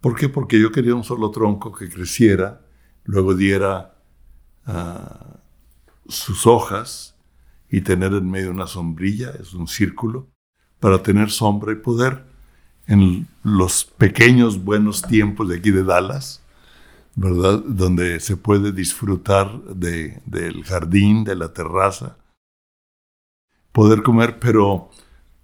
¿Por 0.00 0.16
qué? 0.16 0.28
Porque 0.28 0.60
yo 0.60 0.72
quería 0.72 0.94
un 0.94 1.04
solo 1.04 1.30
tronco 1.30 1.72
que 1.72 1.88
creciera, 1.88 2.62
luego 3.04 3.34
diera 3.34 3.94
sus 6.08 6.46
hojas 6.46 7.14
y 7.70 7.82
tener 7.82 8.12
en 8.14 8.30
medio 8.30 8.50
una 8.50 8.66
sombrilla, 8.66 9.30
es 9.40 9.54
un 9.54 9.68
círculo, 9.68 10.28
para 10.80 11.02
tener 11.02 11.30
sombra 11.30 11.72
y 11.72 11.76
poder 11.76 12.24
en 12.86 13.28
los 13.42 13.84
pequeños 13.84 14.64
buenos 14.64 15.02
tiempos 15.02 15.48
de 15.48 15.56
aquí 15.56 15.70
de 15.70 15.84
Dallas, 15.84 16.42
¿verdad? 17.14 17.62
Donde 17.66 18.20
se 18.20 18.36
puede 18.36 18.72
disfrutar 18.72 19.62
de, 19.64 20.22
del 20.24 20.64
jardín, 20.64 21.24
de 21.24 21.36
la 21.36 21.52
terraza, 21.52 22.16
poder 23.72 24.02
comer, 24.02 24.38
pero 24.38 24.90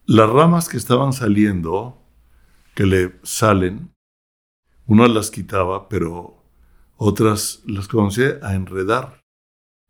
las 0.06 0.30
ramas 0.30 0.68
que 0.68 0.76
estaban 0.76 1.12
saliendo, 1.12 2.00
que 2.74 2.86
le 2.86 3.14
salen, 3.22 3.94
uno 4.86 5.06
las 5.08 5.30
quitaba, 5.30 5.88
pero 5.88 6.42
otras 6.96 7.62
las 7.66 7.88
comencé 7.88 8.38
a 8.42 8.54
enredar. 8.54 9.23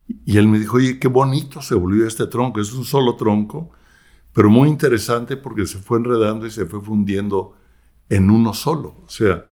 Y 0.06 0.37
él 0.37 0.49
me 0.49 0.58
dijo, 0.58 0.76
oye, 0.76 0.99
qué 0.99 1.08
bonito 1.08 1.62
se 1.62 1.75
volvió 1.75 2.06
este 2.06 2.26
tronco, 2.26 2.61
es 2.61 2.73
un 2.73 2.84
solo 2.84 3.16
tronco, 3.16 3.70
pero 4.32 4.50
muy 4.50 4.68
interesante 4.68 5.37
porque 5.37 5.66
se 5.66 5.78
fue 5.78 5.99
enredando 5.99 6.46
y 6.46 6.50
se 6.50 6.66
fue 6.66 6.80
fundiendo 6.80 7.56
en 8.08 8.30
uno 8.30 8.52
solo. 8.52 9.02
O 9.04 9.08
sea, 9.08 9.49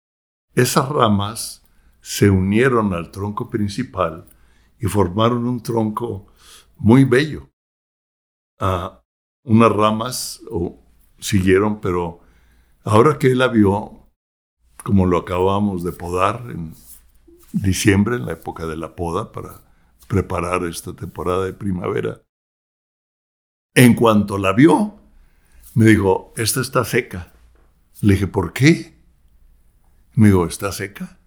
esas 0.53 0.89
ramas 0.89 1.63
se 2.01 2.29
unieron 2.29 2.93
al 2.93 3.12
tronco 3.12 3.50
principal 3.50 4.25
y 4.79 4.88
formaron 4.88 5.48
un 5.48 5.62
tronco 5.62 6.27
muy 6.77 7.05
bello. 7.05 7.50
Ah, 8.60 9.01
unas 9.43 9.72
ramas 9.72 10.41
siguieron, 11.20 11.79
pero 11.79 12.20
ahora 12.84 13.17
que 13.17 13.27
él 13.27 13.38
la 13.38 13.48
vio, 13.48 14.10
como 14.84 15.05
lo 15.05 15.20
acabamos 15.20 15.84
de 15.84 15.91
podar 15.91 16.43
en 16.50 16.74
diciembre, 17.53 18.15
en 18.15 18.25
la 18.25 18.34
época 18.34 18.65
de 18.65 18.77
la 18.77 18.96
poda, 18.96 19.31
para 19.31 19.70
preparar 20.12 20.65
esta 20.65 20.94
temporada 20.94 21.46
de 21.46 21.53
primavera, 21.53 22.22
en 23.74 23.94
cuanto 23.94 24.38
la 24.38 24.51
vio, 24.51 25.00
me 25.74 25.86
dijo, 25.86 26.34
esta 26.36 26.60
está 26.60 26.84
seca. 26.84 27.32
Le 28.01 28.15
dije, 28.15 28.27
¿por 28.27 28.51
qué? 28.51 28.94
Me 30.15 30.27
dijo, 30.27 30.46
¿está 30.46 30.74
seca? 30.74 31.18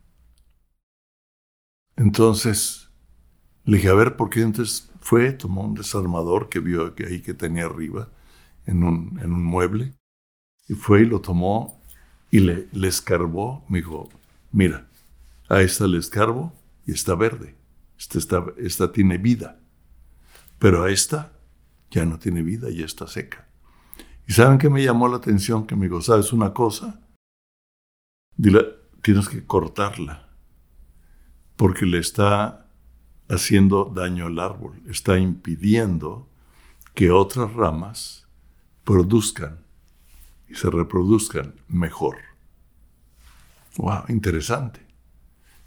Entonces, 1.96 2.90
le 3.64 3.78
dije, 3.78 3.88
a 3.88 3.94
ver, 3.94 4.16
¿por 4.16 4.28
qué? 4.28 4.42
Entonces 4.42 4.92
fue, 5.00 5.32
tomó 5.32 5.62
un 5.62 5.72
desarmador 5.72 6.50
que 6.50 6.60
vio 6.60 6.94
que 6.94 7.06
ahí 7.06 7.22
que 7.22 7.32
tenía 7.32 7.64
arriba, 7.64 8.10
en 8.66 8.84
un, 8.84 9.18
en 9.22 9.32
un 9.32 9.44
mueble, 9.44 9.94
y 10.68 10.74
fue 10.74 11.00
y 11.00 11.06
lo 11.06 11.22
tomó 11.22 11.80
y 12.30 12.40
le, 12.40 12.68
le 12.72 12.88
escarbó. 12.88 13.64
Me 13.66 13.78
dijo, 13.78 14.10
mira, 14.52 14.86
a 15.48 15.62
esta 15.62 15.86
le 15.86 15.96
escarbo 15.96 16.52
y 16.84 16.92
está 16.92 17.14
verde. 17.14 17.63
Esta, 17.98 18.18
está, 18.18 18.44
esta 18.58 18.92
tiene 18.92 19.18
vida. 19.18 19.60
Pero 20.58 20.86
esta 20.86 21.32
ya 21.90 22.04
no 22.04 22.18
tiene 22.18 22.42
vida, 22.42 22.70
y 22.70 22.82
está 22.82 23.06
seca. 23.06 23.48
¿Y 24.26 24.32
saben 24.32 24.58
qué 24.58 24.70
me 24.70 24.82
llamó 24.82 25.08
la 25.08 25.16
atención? 25.16 25.66
Que 25.66 25.76
me 25.76 25.86
dijo, 25.86 26.00
¿sabes 26.00 26.32
una 26.32 26.52
cosa? 26.52 27.00
Dile, 28.36 28.64
tienes 29.02 29.28
que 29.28 29.46
cortarla, 29.46 30.28
porque 31.56 31.86
le 31.86 31.98
está 31.98 32.66
haciendo 33.28 33.84
daño 33.94 34.26
al 34.26 34.38
árbol, 34.38 34.82
está 34.88 35.18
impidiendo 35.18 36.28
que 36.94 37.10
otras 37.10 37.52
ramas 37.52 38.26
produzcan 38.84 39.64
y 40.48 40.54
se 40.54 40.70
reproduzcan 40.70 41.54
mejor. 41.68 42.16
Wow, 43.76 44.04
interesante. 44.08 44.83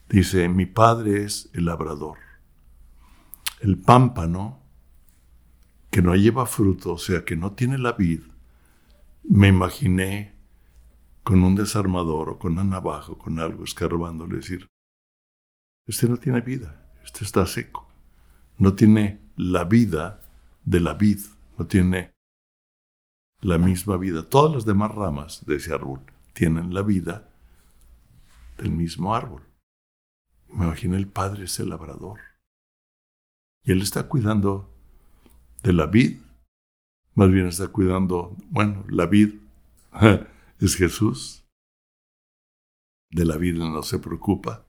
Dice, 0.10 0.48
mi 0.48 0.66
padre 0.66 1.24
es 1.24 1.50
el 1.54 1.66
labrador. 1.66 2.18
El 3.60 3.78
pámpano 3.78 4.62
que 5.92 6.02
no 6.02 6.16
lleva 6.16 6.46
fruto, 6.46 6.94
o 6.94 6.98
sea, 6.98 7.26
que 7.26 7.36
no 7.36 7.54
tiene 7.54 7.78
la 7.78 7.94
vid, 7.94 8.22
me 9.24 9.48
imaginé 9.50 10.36
con 11.24 11.44
un 11.44 11.56
desarmador 11.56 12.30
o 12.30 12.40
con 12.40 12.54
una 12.54 12.64
navaja 12.64 13.12
o 13.12 13.18
con 13.18 13.40
algo 13.40 13.64
escarbándole 13.64 14.38
decir, 14.38 14.68
este 15.86 16.08
no 16.08 16.18
tiene 16.18 16.42
vida, 16.42 16.90
este 17.04 17.26
está 17.26 17.46
seco, 17.46 17.88
no 18.58 18.76
tiene 18.76 19.20
la 19.36 19.66
vida 19.66 20.22
de 20.64 20.80
la 20.80 20.94
vid, 20.94 21.20
no 21.58 21.68
tiene 21.68 22.14
la 23.42 23.58
misma 23.58 23.98
vida. 23.98 24.28
Todas 24.28 24.54
las 24.54 24.66
demás 24.66 24.94
ramas 24.94 25.46
de 25.46 25.56
ese 25.56 25.74
árbol 25.74 26.02
tienen 26.34 26.74
la 26.74 26.82
vida 26.82 27.30
del 28.58 28.72
mismo 28.72 29.16
árbol. 29.16 29.47
Me 30.50 30.66
imaginé 30.66 30.98
el 30.98 31.08
padre 31.08 31.46
es 31.46 31.60
el 31.60 31.70
labrador. 31.70 32.20
Y 33.64 33.72
él 33.72 33.82
está 33.82 34.08
cuidando 34.08 34.74
de 35.64 35.74
la 35.74 35.88
vid. 35.88 36.22
Más 37.16 37.32
bien 37.32 37.48
está 37.48 37.68
cuidando, 37.68 38.36
bueno, 38.50 38.86
la 38.90 39.06
vid 39.06 39.36
es 40.60 40.76
Jesús. 40.76 41.46
De 43.10 43.26
la 43.26 43.38
vida 43.38 43.68
no 43.70 43.84
se 43.84 44.00
preocupa. 44.00 44.68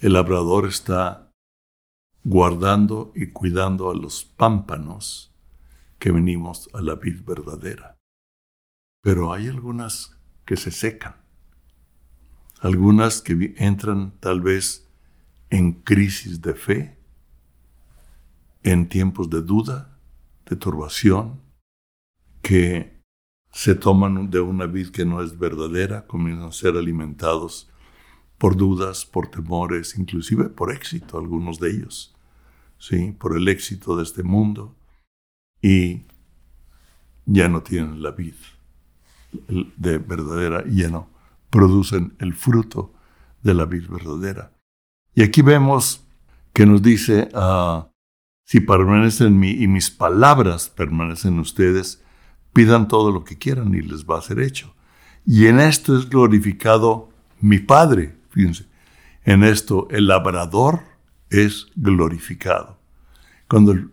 El 0.00 0.12
labrador 0.12 0.66
está 0.66 1.32
guardando 2.22 3.12
y 3.14 3.28
cuidando 3.28 3.90
a 3.90 3.94
los 3.94 4.24
pámpanos 4.24 5.32
que 5.98 6.10
venimos 6.10 6.68
a 6.74 6.82
la 6.82 6.96
vid 6.96 7.24
verdadera. 7.24 7.98
Pero 9.02 9.32
hay 9.32 9.48
algunas 9.48 10.18
que 10.44 10.56
se 10.56 10.70
secan, 10.70 11.16
algunas 12.66 13.22
que 13.22 13.54
entran 13.58 14.12
tal 14.18 14.40
vez 14.40 14.88
en 15.50 15.72
crisis 15.72 16.42
de 16.42 16.54
fe, 16.54 16.98
en 18.64 18.88
tiempos 18.88 19.30
de 19.30 19.40
duda, 19.40 19.96
de 20.46 20.56
turbación, 20.56 21.40
que 22.42 23.00
se 23.52 23.76
toman 23.76 24.30
de 24.30 24.40
una 24.40 24.66
vid 24.66 24.88
que 24.88 25.04
no 25.04 25.22
es 25.22 25.38
verdadera, 25.38 26.08
comienzan 26.08 26.48
a 26.48 26.52
ser 26.52 26.76
alimentados 26.76 27.70
por 28.36 28.56
dudas, 28.56 29.06
por 29.06 29.28
temores, 29.28 29.96
inclusive 29.96 30.48
por 30.48 30.72
éxito, 30.72 31.18
algunos 31.18 31.60
de 31.60 31.70
ellos, 31.70 32.16
¿sí? 32.78 33.12
por 33.12 33.36
el 33.36 33.46
éxito 33.46 33.96
de 33.96 34.02
este 34.02 34.24
mundo, 34.24 34.74
y 35.62 36.02
ya 37.26 37.48
no 37.48 37.62
tienen 37.62 38.02
la 38.02 38.10
vid 38.10 38.34
de 39.76 39.98
verdadera, 39.98 40.64
ya 40.66 40.90
producen 41.56 42.14
el 42.18 42.34
fruto 42.34 42.92
de 43.42 43.54
la 43.54 43.64
vid 43.64 43.88
verdadera. 43.88 44.52
Y 45.14 45.22
aquí 45.22 45.40
vemos 45.40 46.06
que 46.52 46.66
nos 46.66 46.82
dice, 46.82 47.30
uh, 47.32 47.86
si 48.44 48.60
permanecen 48.60 49.28
en 49.28 49.38
mí 49.38 49.52
y 49.52 49.66
mis 49.66 49.90
palabras 49.90 50.68
permanecen 50.68 51.32
en 51.32 51.40
ustedes, 51.40 52.04
pidan 52.52 52.88
todo 52.88 53.10
lo 53.10 53.24
que 53.24 53.38
quieran 53.38 53.74
y 53.74 53.80
les 53.80 54.04
va 54.04 54.18
a 54.18 54.22
ser 54.22 54.38
hecho. 54.40 54.74
Y 55.24 55.46
en 55.46 55.58
esto 55.58 55.96
es 55.96 56.10
glorificado 56.10 57.08
mi 57.40 57.58
Padre. 57.58 58.16
Fíjense, 58.28 58.66
en 59.24 59.42
esto 59.42 59.88
el 59.90 60.08
labrador 60.08 60.82
es 61.30 61.68
glorificado. 61.74 62.78
Cuando 63.48 63.72
el 63.72 63.90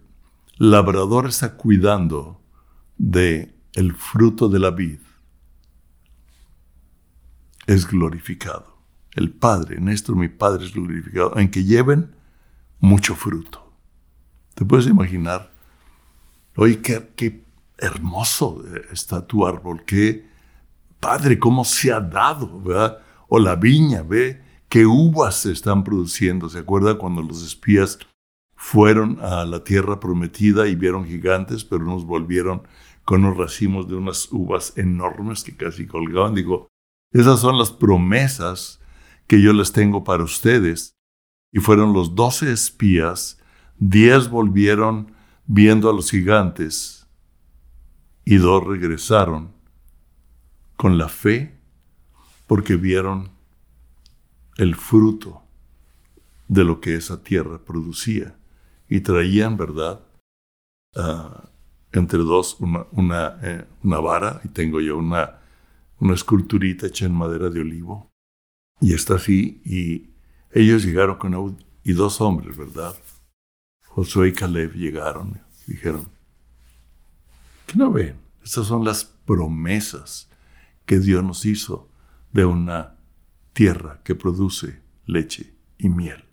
labrador 0.58 1.28
está 1.28 1.56
cuidando 1.56 2.42
de 2.98 3.56
el 3.74 3.94
fruto 3.94 4.50
de 4.50 4.60
la 4.60 4.72
vid, 4.72 5.00
es 7.68 7.88
glorificado. 7.88 8.78
El 9.16 9.32
Padre, 9.32 9.78
en 9.78 9.90
esto 9.90 10.16
mi 10.16 10.28
Padre 10.28 10.66
es 10.66 10.74
glorificado, 10.74 11.38
en 11.38 11.50
que 11.50 11.64
lleven 11.64 12.16
mucho 12.80 13.16
fruto. 13.16 13.72
¿Te 14.56 14.66
puedes 14.66 14.88
imaginar? 14.88 15.52
Oye, 16.56 16.82
qué, 16.82 17.44
hermoso 17.78 18.64
está 18.92 19.26
tu 19.26 19.46
árbol, 19.46 19.84
qué 19.86 20.26
padre, 21.00 21.40
cómo 21.40 21.66
se 21.66 21.92
ha 21.92 22.00
dado, 22.00 22.62
¿verdad? 22.62 23.00
O 23.28 23.40
la 23.40 23.56
viña, 23.56 24.04
ve 24.04 24.42
qué 24.70 24.86
uvas 24.86 25.36
se 25.36 25.52
están 25.52 25.84
produciendo. 25.84 26.50
¿Se 26.50 26.60
acuerda 26.60 26.98
cuando 26.98 27.22
los 27.22 27.44
espías 27.44 28.00
fueron 28.56 29.20
a 29.22 29.44
la 29.44 29.64
tierra 29.64 30.00
prometida 30.00 30.68
y 30.68 30.76
vieron 30.76 31.06
gigantes, 31.06 31.64
pero 31.64 31.84
nos 31.84 32.06
volvieron 32.06 32.62
con 33.04 33.26
unos 33.26 33.38
racimos 33.38 33.88
de 33.88 33.96
unas 33.96 34.32
uvas 34.32 34.78
enormes 34.78 35.44
que 35.44 35.56
casi 35.56 35.88
colgaban? 35.88 36.36
Digo, 36.36 36.68
esas 37.14 37.40
son 37.40 37.58
las 37.58 37.72
promesas 37.72 38.80
que 39.28 39.42
yo 39.42 39.54
les 39.54 39.72
tengo 39.72 40.04
para 40.04 40.24
ustedes. 40.24 40.96
Y 41.52 41.60
fueron 41.60 41.94
los 41.94 42.16
doce 42.16 42.52
espías 42.52 43.38
Diez 43.86 44.30
volvieron 44.30 45.14
viendo 45.46 45.90
a 45.90 45.94
los 45.94 46.10
gigantes 46.10 47.06
y 48.24 48.38
dos 48.38 48.66
regresaron 48.66 49.52
con 50.78 50.98
la 50.98 51.10
fe 51.10 51.60
porque 52.48 52.78
vieron 52.78 53.32
el 54.58 54.76
fruto 54.76 55.42
de 56.48 56.64
lo 56.64 56.80
que 56.80 56.96
esa 56.96 57.22
tierra 57.24 57.58
producía 57.58 58.38
y 58.88 59.02
traían, 59.02 59.58
¿verdad? 59.58 60.02
Ah, 60.96 61.50
entre 61.92 62.20
dos 62.20 62.58
una, 62.60 63.38
eh, 63.42 63.66
una, 63.84 64.00
vara 64.00 64.40
y 64.46 64.48
tengo 64.48 64.80
yo 64.80 64.98
una, 64.98 65.42
una 66.04 66.16
esculturita 66.16 66.88
hecha 66.88 67.06
en 67.06 67.14
madera 67.14 67.50
de 67.50 67.62
olivo 67.62 68.12
Y 68.82 68.94
está 68.94 69.16
así, 69.16 69.62
y 69.64 70.10
ellos 70.52 70.84
llegaron 70.84 71.16
con 71.16 71.58
y 71.86 71.94
dos 71.94 72.20
hombres, 72.20 72.58
¿verdad? 72.58 72.94
Josué 73.88 74.30
y 74.30 74.34
Caleb 74.34 74.74
llegaron 74.74 75.42
y 75.66 75.72
dijeron, 75.72 76.10
¿qué 77.66 77.78
no 77.78 77.90
ven? 77.92 78.18
Estas 78.44 78.68
son 78.68 78.84
las 78.84 79.06
promesas 79.06 80.30
que 80.86 81.00
Dios 81.00 81.24
nos 81.24 81.46
hizo 81.46 81.90
de 82.34 82.44
una 82.44 82.98
tierra 83.54 84.02
que 84.04 84.16
produce 84.16 84.82
leche 85.06 85.56
y 85.78 85.88
miel. 85.88 86.26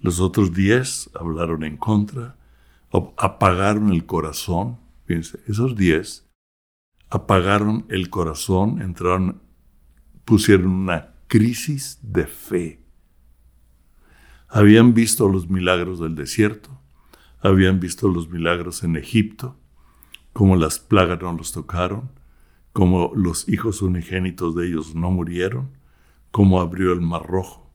Los 0.00 0.18
otros 0.18 0.52
diez 0.52 1.10
hablaron 1.14 1.62
en 1.62 1.76
contra, 1.76 2.36
apagaron 2.90 3.92
el 3.92 4.04
corazón. 4.04 4.80
Fíjense, 5.04 5.38
esos 5.46 5.76
diez 5.76 6.29
apagaron 7.10 7.84
el 7.88 8.08
corazón, 8.08 8.80
entraron, 8.80 9.42
pusieron 10.24 10.68
una 10.68 11.14
crisis 11.26 11.98
de 12.02 12.26
fe. 12.26 12.80
Habían 14.48 14.94
visto 14.94 15.28
los 15.28 15.50
milagros 15.50 15.98
del 15.98 16.14
desierto, 16.14 16.70
habían 17.40 17.80
visto 17.80 18.08
los 18.08 18.30
milagros 18.30 18.84
en 18.84 18.96
Egipto, 18.96 19.56
como 20.32 20.54
las 20.56 20.78
plagas 20.78 21.20
no 21.20 21.32
los 21.32 21.52
tocaron, 21.52 22.10
como 22.72 23.12
los 23.14 23.48
hijos 23.48 23.82
unigénitos 23.82 24.54
de 24.54 24.68
ellos 24.68 24.94
no 24.94 25.10
murieron, 25.10 25.70
como 26.30 26.60
abrió 26.60 26.92
el 26.92 27.00
mar 27.00 27.26
rojo, 27.26 27.72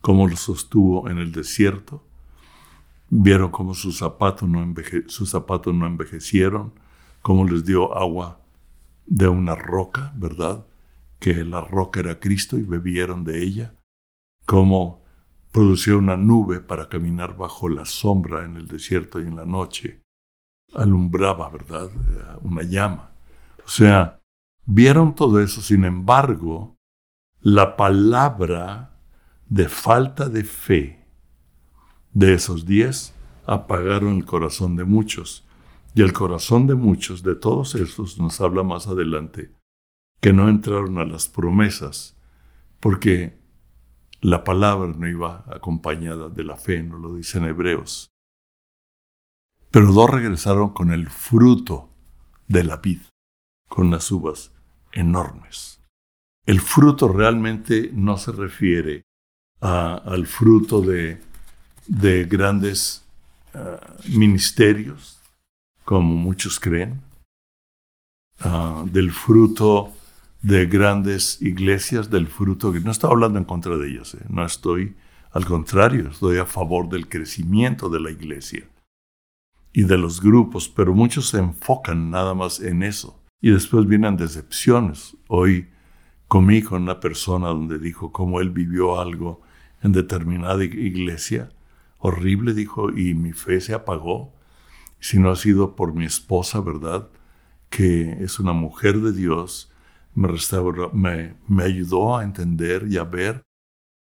como 0.00 0.26
los 0.26 0.40
sostuvo 0.40 1.10
en 1.10 1.18
el 1.18 1.32
desierto. 1.32 2.06
Vieron 3.10 3.50
cómo 3.50 3.74
sus 3.74 3.98
zapatos 3.98 4.48
no, 4.48 4.74
sus 5.08 5.30
zapatos 5.30 5.74
no 5.74 5.86
envejecieron, 5.86 6.72
cómo 7.20 7.46
les 7.46 7.64
dio 7.66 7.96
agua 7.96 8.40
de 9.08 9.28
una 9.28 9.54
roca, 9.54 10.12
¿verdad? 10.16 10.66
Que 11.18 11.44
la 11.44 11.62
roca 11.62 12.00
era 12.00 12.20
Cristo 12.20 12.58
y 12.58 12.62
bebieron 12.62 13.24
de 13.24 13.42
ella. 13.42 13.74
Cómo 14.46 15.02
produció 15.50 15.98
una 15.98 16.16
nube 16.16 16.60
para 16.60 16.88
caminar 16.88 17.36
bajo 17.36 17.68
la 17.68 17.84
sombra 17.84 18.44
en 18.44 18.56
el 18.56 18.68
desierto 18.68 19.20
y 19.20 19.26
en 19.26 19.36
la 19.36 19.44
noche. 19.44 20.02
Alumbraba, 20.74 21.48
¿verdad? 21.48 21.90
Una 22.42 22.62
llama. 22.62 23.10
O 23.64 23.68
sea, 23.68 24.20
vieron 24.66 25.14
todo 25.14 25.40
eso, 25.40 25.62
sin 25.62 25.84
embargo, 25.84 26.76
la 27.40 27.76
palabra 27.76 28.92
de 29.48 29.68
falta 29.68 30.28
de 30.28 30.44
fe 30.44 31.06
de 32.12 32.34
esos 32.34 32.66
diez 32.66 33.14
apagaron 33.46 34.16
el 34.16 34.24
corazón 34.24 34.76
de 34.76 34.84
muchos. 34.84 35.47
Y 35.94 36.02
el 36.02 36.12
corazón 36.12 36.66
de 36.66 36.74
muchos, 36.74 37.22
de 37.22 37.34
todos 37.34 37.74
estos, 37.74 38.18
nos 38.18 38.40
habla 38.40 38.62
más 38.62 38.86
adelante, 38.86 39.52
que 40.20 40.32
no 40.32 40.48
entraron 40.48 40.98
a 40.98 41.04
las 41.04 41.28
promesas, 41.28 42.16
porque 42.80 43.38
la 44.20 44.44
palabra 44.44 44.92
no 44.96 45.08
iba 45.08 45.44
acompañada 45.48 46.28
de 46.28 46.44
la 46.44 46.56
fe, 46.56 46.82
no 46.82 46.98
lo 46.98 47.14
dicen 47.14 47.44
hebreos. 47.44 48.10
Pero 49.70 49.92
dos 49.92 50.10
regresaron 50.10 50.70
con 50.70 50.92
el 50.92 51.08
fruto 51.08 51.90
de 52.46 52.64
la 52.64 52.78
vid, 52.78 53.00
con 53.68 53.90
las 53.90 54.10
uvas 54.10 54.52
enormes. 54.92 55.80
El 56.46 56.60
fruto 56.60 57.08
realmente 57.08 57.90
no 57.92 58.16
se 58.16 58.32
refiere 58.32 59.02
al 59.60 60.26
fruto 60.26 60.80
de, 60.80 61.20
grandes 62.24 63.04
ah, 63.54 63.78
ministerios, 64.08 65.17
como 65.88 66.16
muchos 66.16 66.60
creen, 66.60 67.00
ah, 68.40 68.84
del 68.92 69.10
fruto 69.10 69.90
de 70.42 70.66
grandes 70.66 71.40
iglesias, 71.40 72.10
del 72.10 72.26
fruto 72.26 72.74
que 72.74 72.80
no 72.80 72.90
estoy 72.90 73.10
hablando 73.10 73.38
en 73.38 73.46
contra 73.46 73.74
de 73.78 73.88
ellos, 73.88 74.12
eh, 74.12 74.18
no 74.28 74.44
estoy, 74.44 74.96
al 75.30 75.46
contrario, 75.46 76.10
estoy 76.10 76.36
a 76.36 76.44
favor 76.44 76.90
del 76.90 77.08
crecimiento 77.08 77.88
de 77.88 78.00
la 78.00 78.10
iglesia 78.10 78.68
y 79.72 79.84
de 79.84 79.96
los 79.96 80.20
grupos, 80.20 80.68
pero 80.68 80.92
muchos 80.92 81.30
se 81.30 81.38
enfocan 81.38 82.10
nada 82.10 82.34
más 82.34 82.60
en 82.60 82.82
eso. 82.82 83.18
Y 83.40 83.50
después 83.50 83.86
vienen 83.86 84.18
decepciones. 84.18 85.16
Hoy 85.26 85.68
comí 86.26 86.60
con 86.60 86.82
una 86.82 87.00
persona 87.00 87.48
donde 87.48 87.78
dijo 87.78 88.12
cómo 88.12 88.42
él 88.42 88.50
vivió 88.50 89.00
algo 89.00 89.40
en 89.82 89.92
determinada 89.92 90.62
iglesia. 90.64 91.48
Horrible, 91.96 92.52
dijo, 92.52 92.90
y 92.90 93.14
mi 93.14 93.32
fe 93.32 93.62
se 93.62 93.72
apagó. 93.72 94.34
Si 95.00 95.18
no 95.18 95.30
ha 95.30 95.36
sido 95.36 95.76
por 95.76 95.94
mi 95.94 96.04
esposa, 96.04 96.60
¿verdad? 96.60 97.08
Que 97.68 98.22
es 98.22 98.38
una 98.38 98.52
mujer 98.52 99.00
de 99.00 99.12
Dios, 99.12 99.72
me, 100.14 101.34
me 101.46 101.62
ayudó 101.62 102.16
a 102.16 102.24
entender 102.24 102.86
y 102.88 102.96
a 102.98 103.04
ver. 103.04 103.42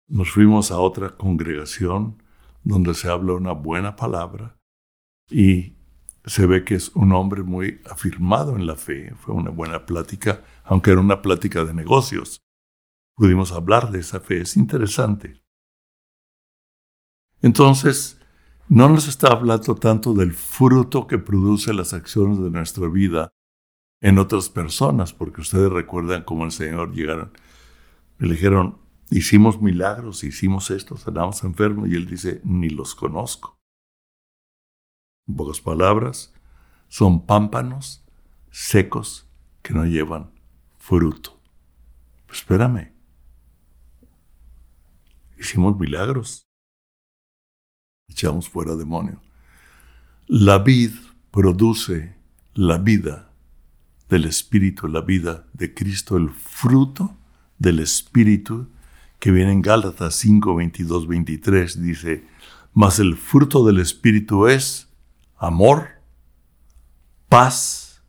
Nos 0.08 0.30
fuimos 0.30 0.70
a 0.70 0.78
otra 0.78 1.16
congregación 1.16 2.22
donde 2.64 2.94
se 2.94 3.08
habla 3.08 3.34
una 3.34 3.52
buena 3.52 3.96
palabra 3.96 4.56
y 5.30 5.74
se 6.24 6.46
ve 6.46 6.64
que 6.64 6.74
es 6.74 6.90
un 6.94 7.12
hombre 7.12 7.42
muy 7.42 7.80
afirmado 7.90 8.56
en 8.56 8.66
la 8.66 8.76
fe. 8.76 9.14
Fue 9.16 9.34
una 9.34 9.50
buena 9.50 9.86
plática, 9.86 10.42
aunque 10.64 10.90
era 10.90 11.00
una 11.00 11.22
plática 11.22 11.64
de 11.64 11.74
negocios. 11.74 12.40
Pudimos 13.16 13.52
hablar 13.52 13.90
de 13.90 14.00
esa 14.00 14.20
fe, 14.20 14.42
es 14.42 14.56
interesante. 14.56 15.42
Entonces, 17.40 18.17
no 18.68 18.88
nos 18.88 19.08
está 19.08 19.28
hablando 19.28 19.74
tanto 19.74 20.12
del 20.14 20.32
fruto 20.32 21.06
que 21.06 21.18
produce 21.18 21.72
las 21.72 21.94
acciones 21.94 22.38
de 22.38 22.50
nuestra 22.50 22.88
vida 22.88 23.30
en 24.00 24.18
otras 24.18 24.48
personas, 24.48 25.12
porque 25.12 25.40
ustedes 25.40 25.70
recuerdan 25.70 26.22
cómo 26.22 26.44
el 26.44 26.52
Señor 26.52 26.92
llegaron, 26.92 27.32
le 28.18 28.32
dijeron, 28.32 28.78
hicimos 29.10 29.60
milagros, 29.60 30.22
hicimos 30.22 30.70
esto, 30.70 30.96
sanamos 30.96 31.42
enfermos, 31.44 31.88
y 31.88 31.94
Él 31.94 32.06
dice, 32.06 32.40
ni 32.44 32.68
los 32.68 32.94
conozco. 32.94 33.58
En 35.26 35.36
pocas 35.36 35.60
palabras, 35.60 36.34
son 36.88 37.26
pámpanos 37.26 38.04
secos 38.50 39.28
que 39.62 39.74
no 39.74 39.84
llevan 39.84 40.30
fruto. 40.78 41.40
Pues 42.26 42.40
espérame. 42.40 42.92
Hicimos 45.38 45.78
milagros. 45.78 46.47
Echamos 48.08 48.48
fuera 48.48 48.74
demonios. 48.74 49.18
La 50.26 50.58
vid 50.58 50.92
produce 51.30 52.16
la 52.54 52.78
vida 52.78 53.30
del 54.08 54.24
Espíritu, 54.24 54.88
la 54.88 55.02
vida 55.02 55.46
de 55.52 55.74
Cristo, 55.74 56.16
el 56.16 56.30
fruto 56.30 57.16
del 57.58 57.80
Espíritu 57.80 58.68
que 59.18 59.30
viene 59.30 59.52
en 59.52 59.62
Gálatas 59.62 60.14
5, 60.16 60.54
22, 60.54 61.06
23. 61.06 61.82
Dice, 61.82 62.24
mas 62.72 62.98
el 62.98 63.16
fruto 63.16 63.64
del 63.64 63.78
Espíritu 63.78 64.46
es 64.46 64.88
amor, 65.36 65.88
paz, 67.28 68.02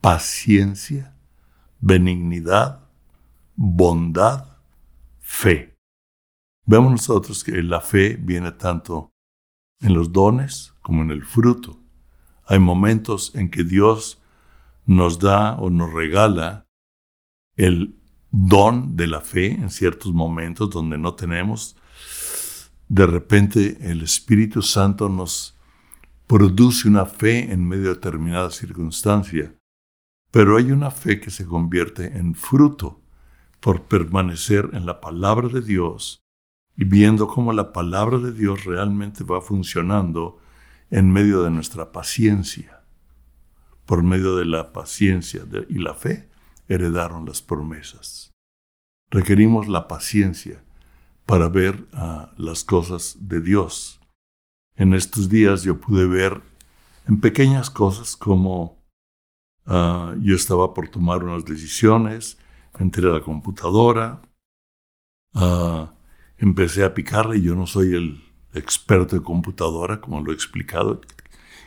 paciencia, 0.00 1.14
benignidad, 1.80 2.80
bondad, 3.56 4.46
fe. 5.20 5.69
Vemos 6.66 6.92
nosotros 6.92 7.42
que 7.42 7.62
la 7.62 7.80
fe 7.80 8.16
viene 8.16 8.52
tanto 8.52 9.12
en 9.80 9.94
los 9.94 10.12
dones 10.12 10.74
como 10.82 11.02
en 11.02 11.10
el 11.10 11.24
fruto. 11.24 11.80
Hay 12.46 12.58
momentos 12.58 13.34
en 13.34 13.50
que 13.50 13.64
Dios 13.64 14.20
nos 14.86 15.18
da 15.18 15.54
o 15.54 15.70
nos 15.70 15.92
regala 15.92 16.66
el 17.56 17.96
don 18.30 18.96
de 18.96 19.06
la 19.06 19.20
fe 19.20 19.52
en 19.52 19.70
ciertos 19.70 20.12
momentos 20.12 20.70
donde 20.70 20.98
no 20.98 21.14
tenemos. 21.14 21.76
De 22.88 23.06
repente 23.06 23.78
el 23.80 24.02
Espíritu 24.02 24.62
Santo 24.62 25.08
nos 25.08 25.56
produce 26.26 26.88
una 26.88 27.06
fe 27.06 27.52
en 27.52 27.66
medio 27.66 27.88
de 27.88 27.94
determinada 27.94 28.50
circunstancia, 28.50 29.54
pero 30.30 30.56
hay 30.56 30.70
una 30.70 30.90
fe 30.90 31.20
que 31.20 31.30
se 31.30 31.44
convierte 31.44 32.16
en 32.18 32.34
fruto 32.34 33.00
por 33.60 33.82
permanecer 33.82 34.70
en 34.72 34.86
la 34.86 35.00
palabra 35.00 35.48
de 35.48 35.60
Dios 35.60 36.19
y 36.80 36.84
viendo 36.84 37.28
cómo 37.28 37.52
la 37.52 37.74
palabra 37.74 38.16
de 38.16 38.32
Dios 38.32 38.64
realmente 38.64 39.22
va 39.22 39.42
funcionando 39.42 40.38
en 40.90 41.12
medio 41.12 41.42
de 41.42 41.50
nuestra 41.50 41.92
paciencia. 41.92 42.80
Por 43.84 44.02
medio 44.02 44.36
de 44.36 44.46
la 44.46 44.72
paciencia 44.72 45.42
y 45.68 45.74
la 45.74 45.92
fe 45.92 46.30
heredaron 46.68 47.26
las 47.26 47.42
promesas. 47.42 48.30
Requerimos 49.10 49.68
la 49.68 49.88
paciencia 49.88 50.64
para 51.26 51.50
ver 51.50 51.86
ah, 51.92 52.32
las 52.38 52.64
cosas 52.64 53.18
de 53.20 53.42
Dios 53.42 54.00
en 54.76 54.94
estos 54.94 55.28
días 55.28 55.64
yo 55.64 55.78
pude 55.78 56.06
ver 56.06 56.40
en 57.06 57.20
pequeñas 57.20 57.68
cosas 57.68 58.16
como 58.16 58.82
ah, 59.66 60.14
yo 60.22 60.34
estaba 60.34 60.72
por 60.72 60.88
tomar 60.88 61.24
unas 61.24 61.44
decisiones, 61.44 62.38
entré 62.78 63.06
a 63.06 63.12
la 63.12 63.20
computadora, 63.20 64.22
ah, 65.34 65.92
empecé 66.40 66.84
a 66.84 66.94
picarle, 66.94 67.40
yo 67.40 67.54
no 67.54 67.66
soy 67.66 67.94
el 67.94 68.24
experto 68.54 69.16
de 69.16 69.22
computadora, 69.22 70.00
como 70.00 70.20
lo 70.22 70.32
he 70.32 70.34
explicado, 70.34 71.00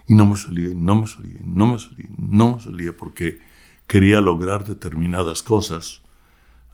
y 0.08 0.16
no 0.16 0.26
me 0.26 0.36
salía, 0.36 0.74
no 0.76 0.96
me 0.96 1.08
salía, 1.08 1.40
no 1.44 1.68
me 1.68 1.80
salía, 1.80 2.10
no 2.18 2.56
me 2.56 2.60
salía, 2.60 2.98
porque 2.98 3.40
quería 3.88 4.20
lograr 4.20 4.66
determinadas 4.66 5.44
cosas 5.44 6.02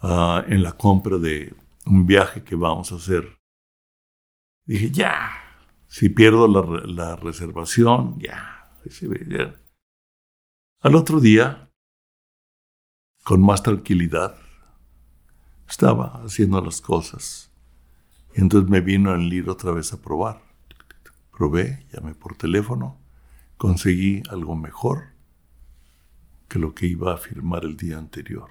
ah, 0.02 0.44
en 0.48 0.64
la 0.64 0.72
compra 0.72 1.18
de 1.18 1.54
un 1.86 2.08
viaje 2.08 2.44
que 2.44 2.56
vamos 2.56 2.92
a 2.92 2.96
hacer. 2.96 3.38
Dije, 4.66 4.92
ya, 4.92 5.32
si 5.88 6.10
pierdo 6.10 6.48
la, 6.48 7.16
reservación, 7.18 8.18
ya, 8.20 8.72
ya. 9.28 9.60
Al 10.82 10.96
otro 10.96 11.20
día, 11.20 11.70
con 13.24 13.42
más 13.42 13.62
tranquilidad, 13.62 14.38
estaba 15.68 16.22
haciendo 16.24 16.62
las 16.62 16.80
cosas. 16.80 17.49
Y 18.36 18.42
entonces 18.42 18.70
me 18.70 18.82
vino 18.82 19.14
el 19.14 19.30
libro 19.30 19.54
otra 19.54 19.72
vez 19.72 19.92
a 19.94 20.02
probar. 20.02 20.42
Probé, 21.36 21.86
llamé 21.94 22.14
por 22.16 22.36
teléfono, 22.36 23.00
conseguí 23.58 24.24
algo 24.30 24.56
mejor 24.56 25.14
que 26.48 26.60
lo 26.60 26.74
que 26.74 26.88
iba 26.88 27.14
a 27.14 27.18
firmar 27.18 27.64
el 27.64 27.78
día 27.78 27.98
anterior. 27.98 28.50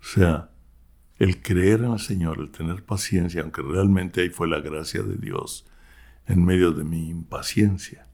O 0.00 0.04
sea, 0.04 0.50
el 1.18 1.42
creer 1.42 1.80
en 1.80 1.92
el 1.92 1.98
Señor, 1.98 2.38
el 2.38 2.50
tener 2.50 2.84
paciencia, 2.84 3.42
aunque 3.42 3.62
realmente 3.62 4.20
ahí 4.20 4.30
fue 4.30 4.48
la 4.48 4.60
gracia 4.60 5.02
de 5.02 5.16
Dios 5.16 5.66
en 6.26 6.44
medio 6.44 6.72
de 6.72 6.84
mi 6.84 7.08
impaciencia. 7.08 8.06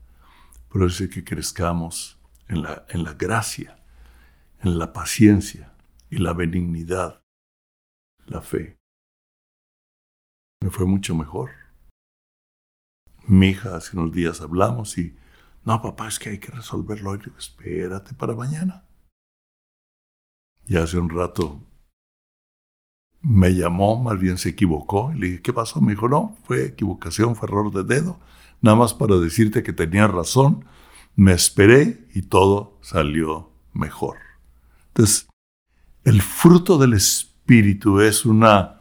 Pero 0.72 0.86
es 0.86 0.98
que 1.08 1.24
crezcamos 1.24 2.18
en 2.48 2.62
la, 2.62 2.86
en 2.88 3.04
la 3.04 3.14
gracia, 3.14 3.78
en 4.62 4.78
la 4.78 4.92
paciencia 4.92 5.74
y 6.08 6.18
la 6.18 6.32
benignidad, 6.32 7.22
la 8.26 8.40
fe. 8.40 8.79
Me 10.62 10.70
fue 10.70 10.84
mucho 10.86 11.14
mejor. 11.14 11.50
Mi 13.26 13.48
hija 13.48 13.76
hace 13.76 13.96
unos 13.96 14.12
días 14.12 14.40
hablamos 14.40 14.98
y, 14.98 15.16
no, 15.64 15.80
papá, 15.80 16.08
es 16.08 16.18
que 16.18 16.30
hay 16.30 16.38
que 16.38 16.50
resolverlo 16.50 17.10
hoy. 17.10 17.20
espérate 17.38 18.14
para 18.14 18.34
mañana. 18.34 18.84
Y 20.66 20.76
hace 20.76 20.98
un 20.98 21.08
rato 21.08 21.60
me 23.22 23.54
llamó, 23.54 24.02
más 24.02 24.18
bien 24.18 24.38
se 24.38 24.50
equivocó. 24.50 25.12
Le 25.14 25.26
dije, 25.26 25.42
¿qué 25.42 25.52
pasó? 25.52 25.80
Me 25.80 25.92
dijo, 25.92 26.08
no, 26.08 26.36
fue 26.44 26.66
equivocación, 26.66 27.36
fue 27.36 27.48
error 27.48 27.72
de 27.72 27.84
dedo. 27.84 28.18
Nada 28.60 28.76
más 28.76 28.94
para 28.94 29.16
decirte 29.16 29.62
que 29.62 29.72
tenía 29.72 30.06
razón. 30.06 30.64
Me 31.16 31.32
esperé 31.32 32.06
y 32.14 32.22
todo 32.22 32.78
salió 32.82 33.50
mejor. 33.72 34.16
Entonces, 34.88 35.28
el 36.04 36.22
fruto 36.22 36.78
del 36.78 36.94
Espíritu 36.94 38.00
es 38.00 38.24
una, 38.24 38.79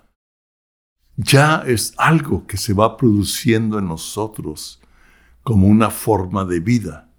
ya 1.21 1.63
es 1.67 1.93
algo 1.97 2.47
que 2.47 2.55
se 2.55 2.73
va 2.73 2.95
produciendo 2.95 3.77
en 3.77 3.89
nosotros 3.89 4.81
como 5.43 5.67
una 5.67 5.89
forma 5.89 6.45
de 6.45 6.61
vida, 6.61 7.11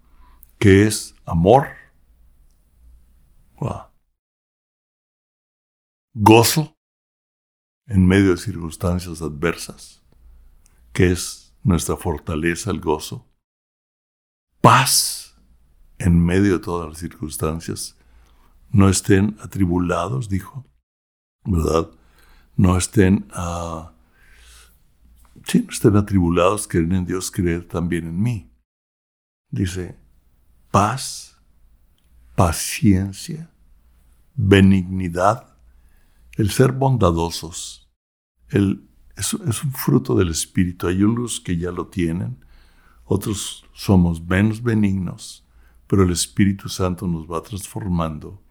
que 0.59 0.87
es 0.87 1.15
amor, 1.27 1.67
gozo, 6.15 6.75
en 7.87 8.07
medio 8.07 8.31
de 8.31 8.37
circunstancias 8.39 9.21
adversas, 9.21 10.03
que 10.93 11.13
es 11.13 11.55
nuestra 11.63 11.97
fortaleza, 11.97 12.71
el 12.71 12.81
gozo, 12.81 13.27
paz 14.63 15.37
en 15.99 16.25
medio 16.25 16.55
de 16.55 16.65
todas 16.65 16.89
las 16.89 16.99
circunstancias. 16.99 17.99
No 18.71 18.89
estén 18.89 19.37
atribulados, 19.41 20.29
dijo, 20.31 20.65
¿verdad? 21.45 21.91
No 22.61 22.77
estén, 22.77 23.27
uh, 23.35 23.89
sí, 25.47 25.63
no 25.63 25.73
estén 25.73 25.97
atribulados, 25.97 26.69
creen 26.69 26.93
en 26.93 27.07
Dios, 27.07 27.31
creer 27.31 27.67
también 27.67 28.07
en 28.07 28.21
mí. 28.21 28.53
Dice, 29.51 29.97
paz, 30.71 31.41
paciencia, 32.35 33.51
benignidad, 34.35 35.57
el 36.37 36.51
ser 36.51 36.73
bondadosos, 36.73 37.89
el, 38.51 38.87
es, 39.17 39.33
es, 39.33 39.65
un 39.65 39.73
fruto 39.73 40.15
del 40.15 40.29
Espíritu. 40.29 40.87
Hay 40.87 41.03
unos 41.03 41.41
que 41.41 41.57
ya 41.57 41.71
lo 41.71 41.87
tienen, 41.87 42.45
otros 43.07 43.65
somos 43.73 44.21
menos 44.21 44.63
benignos, 44.63 45.47
pero 45.87 46.03
el 46.03 46.11
Espíritu 46.13 46.69
Santo 46.69 47.07
nos 47.07 47.25
va 47.27 47.43
transformando 47.43 48.43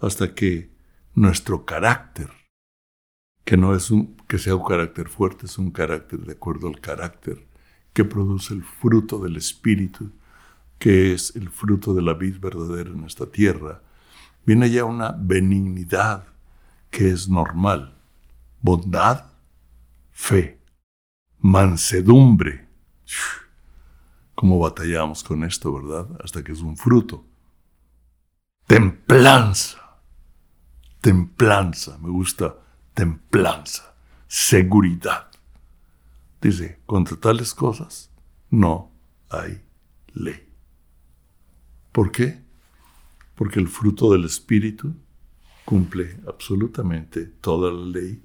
hasta 0.00 0.34
que 0.34 0.74
nuestro 1.14 1.66
carácter, 1.66 2.39
que 3.44 3.56
no 3.56 3.74
es 3.74 3.90
un, 3.90 4.16
que 4.28 4.38
sea 4.38 4.54
un 4.54 4.64
carácter 4.64 5.08
fuerte, 5.08 5.46
es 5.46 5.58
un 5.58 5.70
carácter 5.70 6.20
de 6.20 6.32
acuerdo 6.32 6.68
al 6.68 6.80
carácter 6.80 7.46
que 7.92 8.04
produce 8.04 8.54
el 8.54 8.62
fruto 8.62 9.18
del 9.18 9.36
Espíritu, 9.36 10.12
que 10.78 11.12
es 11.12 11.34
el 11.36 11.50
fruto 11.50 11.92
de 11.94 12.02
la 12.02 12.14
vid 12.14 12.38
verdadera 12.38 12.90
en 12.90 13.04
esta 13.04 13.26
tierra, 13.26 13.82
viene 14.46 14.70
ya 14.70 14.84
una 14.84 15.12
benignidad 15.18 16.26
que 16.90 17.10
es 17.10 17.28
normal. 17.28 17.96
Bondad, 18.62 19.26
fe, 20.10 20.60
mansedumbre. 21.38 22.68
¿Cómo 24.34 24.58
batallamos 24.58 25.22
con 25.22 25.44
esto, 25.44 25.72
verdad? 25.72 26.08
Hasta 26.22 26.42
que 26.42 26.52
es 26.52 26.60
un 26.60 26.76
fruto. 26.76 27.26
Templanza. 28.66 29.78
Templanza. 31.00 31.98
Me 31.98 32.08
gusta 32.08 32.56
templanza. 33.00 33.94
Seguridad. 34.28 35.30
Dice, 36.42 36.80
contra 36.84 37.16
tales 37.16 37.54
cosas 37.54 38.10
no 38.50 38.92
hay 39.30 39.62
ley. 40.12 40.46
¿Por 41.92 42.12
qué? 42.12 42.42
Porque 43.36 43.58
el 43.58 43.68
fruto 43.68 44.12
del 44.12 44.26
Espíritu 44.26 44.94
cumple 45.64 46.20
absolutamente 46.28 47.24
toda 47.24 47.72
la 47.72 47.86
ley. 47.86 48.22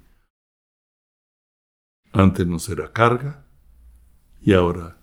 Antes 2.11 2.45
nos 2.45 2.67
era 2.67 2.91
carga 2.91 3.45
y 4.41 4.51
ahora 4.51 4.97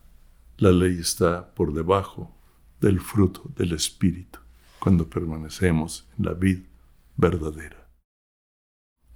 la 0.58 0.70
ley 0.70 0.98
está 0.98 1.54
por 1.54 1.72
debajo 1.72 2.37
del 2.78 3.00
fruto 3.00 3.50
del 3.56 3.72
Espíritu 3.72 4.38
cuando 4.78 5.08
permanecemos 5.08 6.06
en 6.18 6.26
la 6.26 6.35
vida 6.35 6.68
verdadera. 7.16 7.82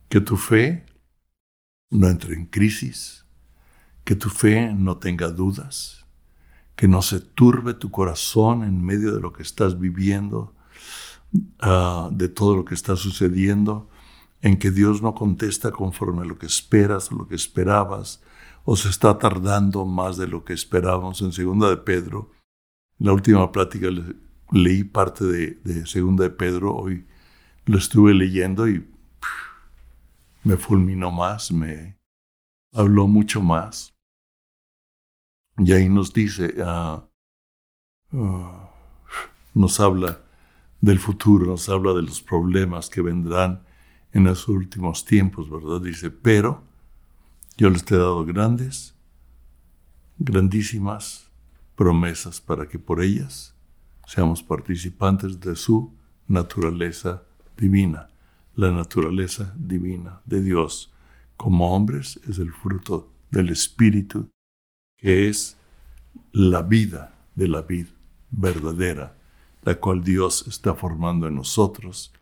Que 0.08 0.20
tu 0.20 0.36
fe 0.36 0.86
no 1.90 2.08
entre 2.08 2.34
en 2.34 2.46
crisis, 2.46 3.26
que 4.04 4.16
tu 4.16 4.28
fe 4.28 4.72
no 4.74 4.98
tenga 4.98 5.28
dudas, 5.28 6.06
que 6.74 6.88
no 6.88 7.02
se 7.02 7.20
turbe 7.20 7.74
tu 7.74 7.90
corazón 7.90 8.62
en 8.62 8.84
medio 8.84 9.14
de 9.14 9.20
lo 9.20 9.32
que 9.32 9.42
estás 9.42 9.78
viviendo, 9.78 10.56
Ah, 11.60 12.08
de 12.12 12.28
todo 12.28 12.56
lo 12.56 12.64
que 12.64 12.74
está 12.74 12.96
sucediendo, 12.96 13.88
en 14.42 14.58
que 14.58 14.70
Dios 14.70 15.02
no 15.02 15.14
contesta 15.14 15.70
conforme 15.72 16.22
a 16.22 16.24
lo 16.24 16.38
que 16.38 16.46
esperas 16.46 17.10
lo 17.10 17.26
que 17.28 17.34
esperabas, 17.34 18.22
o 18.64 18.76
se 18.76 18.88
está 18.88 19.18
tardando 19.18 19.84
más 19.84 20.16
de 20.16 20.28
lo 20.28 20.44
que 20.44 20.52
esperábamos. 20.52 21.20
En 21.22 21.32
Segunda 21.32 21.68
de 21.68 21.76
Pedro, 21.78 22.30
la 22.98 23.12
última 23.12 23.50
plática 23.52 23.88
leí 24.52 24.84
parte 24.84 25.24
de, 25.24 25.86
Segunda 25.86 26.24
de 26.24 26.30
Pedro, 26.30 26.74
hoy 26.74 27.06
lo 27.66 27.78
estuve 27.78 28.14
leyendo 28.14 28.68
y 28.68 28.86
me 30.46 30.56
fulminó 30.56 31.10
más, 31.10 31.50
me 31.50 31.98
habló 32.72 33.08
mucho 33.08 33.42
más. 33.42 33.92
Y 35.58 35.72
ahí 35.72 35.88
nos 35.88 36.12
dice, 36.12 36.54
ah, 36.64 37.04
nos 39.52 39.80
habla 39.80 40.20
del 40.80 41.00
futuro, 41.00 41.46
nos 41.46 41.68
habla 41.68 41.94
de 41.94 42.02
los 42.02 42.22
problemas 42.22 42.88
que 42.88 43.00
vendrán 43.00 43.64
en 44.12 44.22
los 44.22 44.46
últimos 44.46 45.04
tiempos, 45.04 45.50
¿verdad? 45.50 45.80
Dice, 45.80 46.10
pero 46.12 46.62
yo 47.56 47.68
les 47.68 47.82
he 47.90 47.96
dado 47.96 48.24
grandes, 48.24 48.94
grandísimas 50.16 51.28
promesas 51.74 52.40
para 52.40 52.68
que 52.68 52.78
por 52.78 53.02
ellas 53.02 53.56
seamos 54.06 54.44
participantes 54.44 55.40
de 55.40 55.56
su 55.56 55.92
naturaleza 56.28 57.24
divina. 57.56 58.10
La 58.56 58.72
naturaleza 58.72 59.54
divina 59.56 60.20
de 60.24 60.42
Dios 60.42 60.92
como 61.36 61.74
hombres 61.74 62.18
es 62.28 62.38
el 62.38 62.52
fruto 62.52 63.12
del 63.30 63.50
Espíritu, 63.50 64.30
que 64.98 65.28
es 65.28 65.56
la 66.32 66.62
vida 66.62 67.14
de 67.34 67.46
la 67.46 67.62
vida 67.62 67.90
verdadera 68.30 69.16
la 69.66 69.74
cual 69.80 70.04
Dios 70.04 70.46
está 70.46 70.76
formando 70.76 71.26
en 71.26 71.34
nosotros 71.34 72.14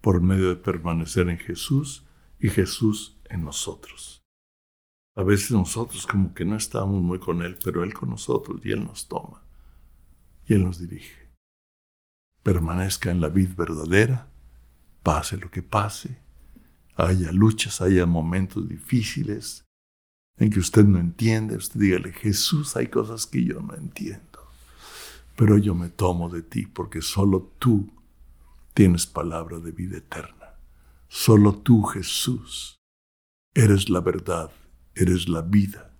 por 0.00 0.20
medio 0.20 0.48
de 0.48 0.56
permanecer 0.56 1.28
en 1.28 1.38
Jesús 1.38 2.04
y 2.40 2.48
Jesús 2.48 3.16
en 3.30 3.44
nosotros. 3.44 4.20
A 5.14 5.22
veces 5.22 5.52
nosotros 5.52 6.08
como 6.08 6.34
que 6.34 6.44
no 6.44 6.56
estamos 6.56 7.00
muy 7.00 7.20
con 7.20 7.42
Él, 7.42 7.56
pero 7.64 7.84
Él 7.84 7.94
con 7.94 8.10
nosotros 8.10 8.60
y 8.64 8.72
Él 8.72 8.84
nos 8.84 9.06
toma 9.06 9.44
y 10.48 10.54
Él 10.54 10.64
nos 10.64 10.80
dirige. 10.80 11.30
Permanezca 12.42 13.12
en 13.12 13.20
la 13.20 13.28
vida 13.28 13.54
verdadera, 13.56 14.28
pase 15.02 15.36
lo 15.36 15.50
que 15.50 15.62
pase, 15.62 16.18
haya 16.96 17.32
luchas, 17.32 17.80
haya 17.80 18.06
momentos 18.06 18.68
difíciles 18.68 19.64
en 20.36 20.50
que 20.50 20.60
usted 20.60 20.84
no 20.84 20.98
entiende, 20.98 21.56
usted 21.56 21.80
dígale, 21.80 22.12
Jesús, 22.12 22.76
hay 22.76 22.88
cosas 22.88 23.26
que 23.26 23.44
yo 23.44 23.60
no 23.60 23.74
entiendo 23.74 24.28
pero 25.38 25.56
yo 25.56 25.72
me 25.72 25.88
tomo 25.88 26.28
de 26.28 26.42
ti 26.42 26.66
porque 26.66 27.00
solo 27.00 27.52
tú 27.60 27.88
tienes 28.74 29.06
palabra 29.06 29.60
de 29.60 29.70
vida 29.70 29.98
eterna. 29.98 30.56
Solo 31.06 31.54
tú, 31.54 31.84
Jesús, 31.84 32.74
Eres 33.54 33.88
la 33.88 34.00
verdad, 34.00 34.52
eres 34.94 35.28
la 35.28 35.40
vida, 35.40 35.92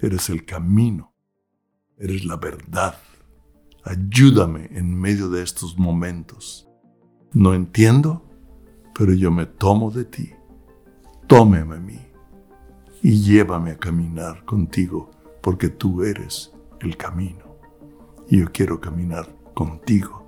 eres 0.00 0.28
el 0.28 0.44
camino, 0.44 1.14
eres 1.98 2.24
la 2.24 2.36
verdad. 2.36 2.98
Ayúdame 3.84 4.70
en 4.72 4.98
medio 4.98 5.28
de 5.28 5.42
estos 5.42 5.78
momentos. 5.78 6.66
No 7.32 7.54
entiendo, 7.54 8.25
pero 8.96 9.12
yo 9.12 9.30
me 9.30 9.46
tomo 9.46 9.90
de 9.90 10.04
ti. 10.04 10.32
Tómeme 11.26 11.76
a 11.76 11.80
mí 11.80 12.00
y 13.02 13.20
llévame 13.20 13.72
a 13.72 13.76
caminar 13.76 14.44
contigo, 14.44 15.10
porque 15.42 15.68
tú 15.68 16.02
eres 16.02 16.52
el 16.80 16.96
camino. 16.96 17.44
Y 18.28 18.40
yo 18.40 18.46
quiero 18.52 18.80
caminar 18.80 19.28
contigo 19.54 20.24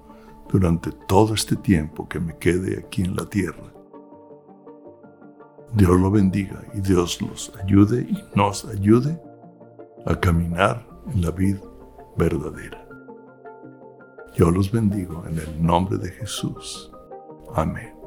durante 0.50 0.92
todo 0.92 1.34
este 1.34 1.56
tiempo 1.56 2.08
que 2.08 2.20
me 2.20 2.36
quede 2.36 2.78
aquí 2.78 3.02
en 3.02 3.16
la 3.16 3.24
tierra. 3.28 3.72
Dios 5.74 6.00
lo 6.00 6.10
bendiga 6.10 6.62
y 6.74 6.80
Dios 6.80 7.20
los 7.22 7.52
ayude 7.62 8.02
y 8.02 8.18
nos 8.34 8.64
ayude 8.66 9.20
a 10.06 10.14
caminar 10.18 10.86
en 11.12 11.22
la 11.22 11.30
vida 11.30 11.60
verdadera. 12.16 12.86
Yo 14.34 14.50
los 14.50 14.70
bendigo 14.70 15.24
en 15.26 15.38
el 15.38 15.62
nombre 15.62 15.98
de 15.98 16.10
Jesús. 16.10 16.90
Amén. 17.54 17.97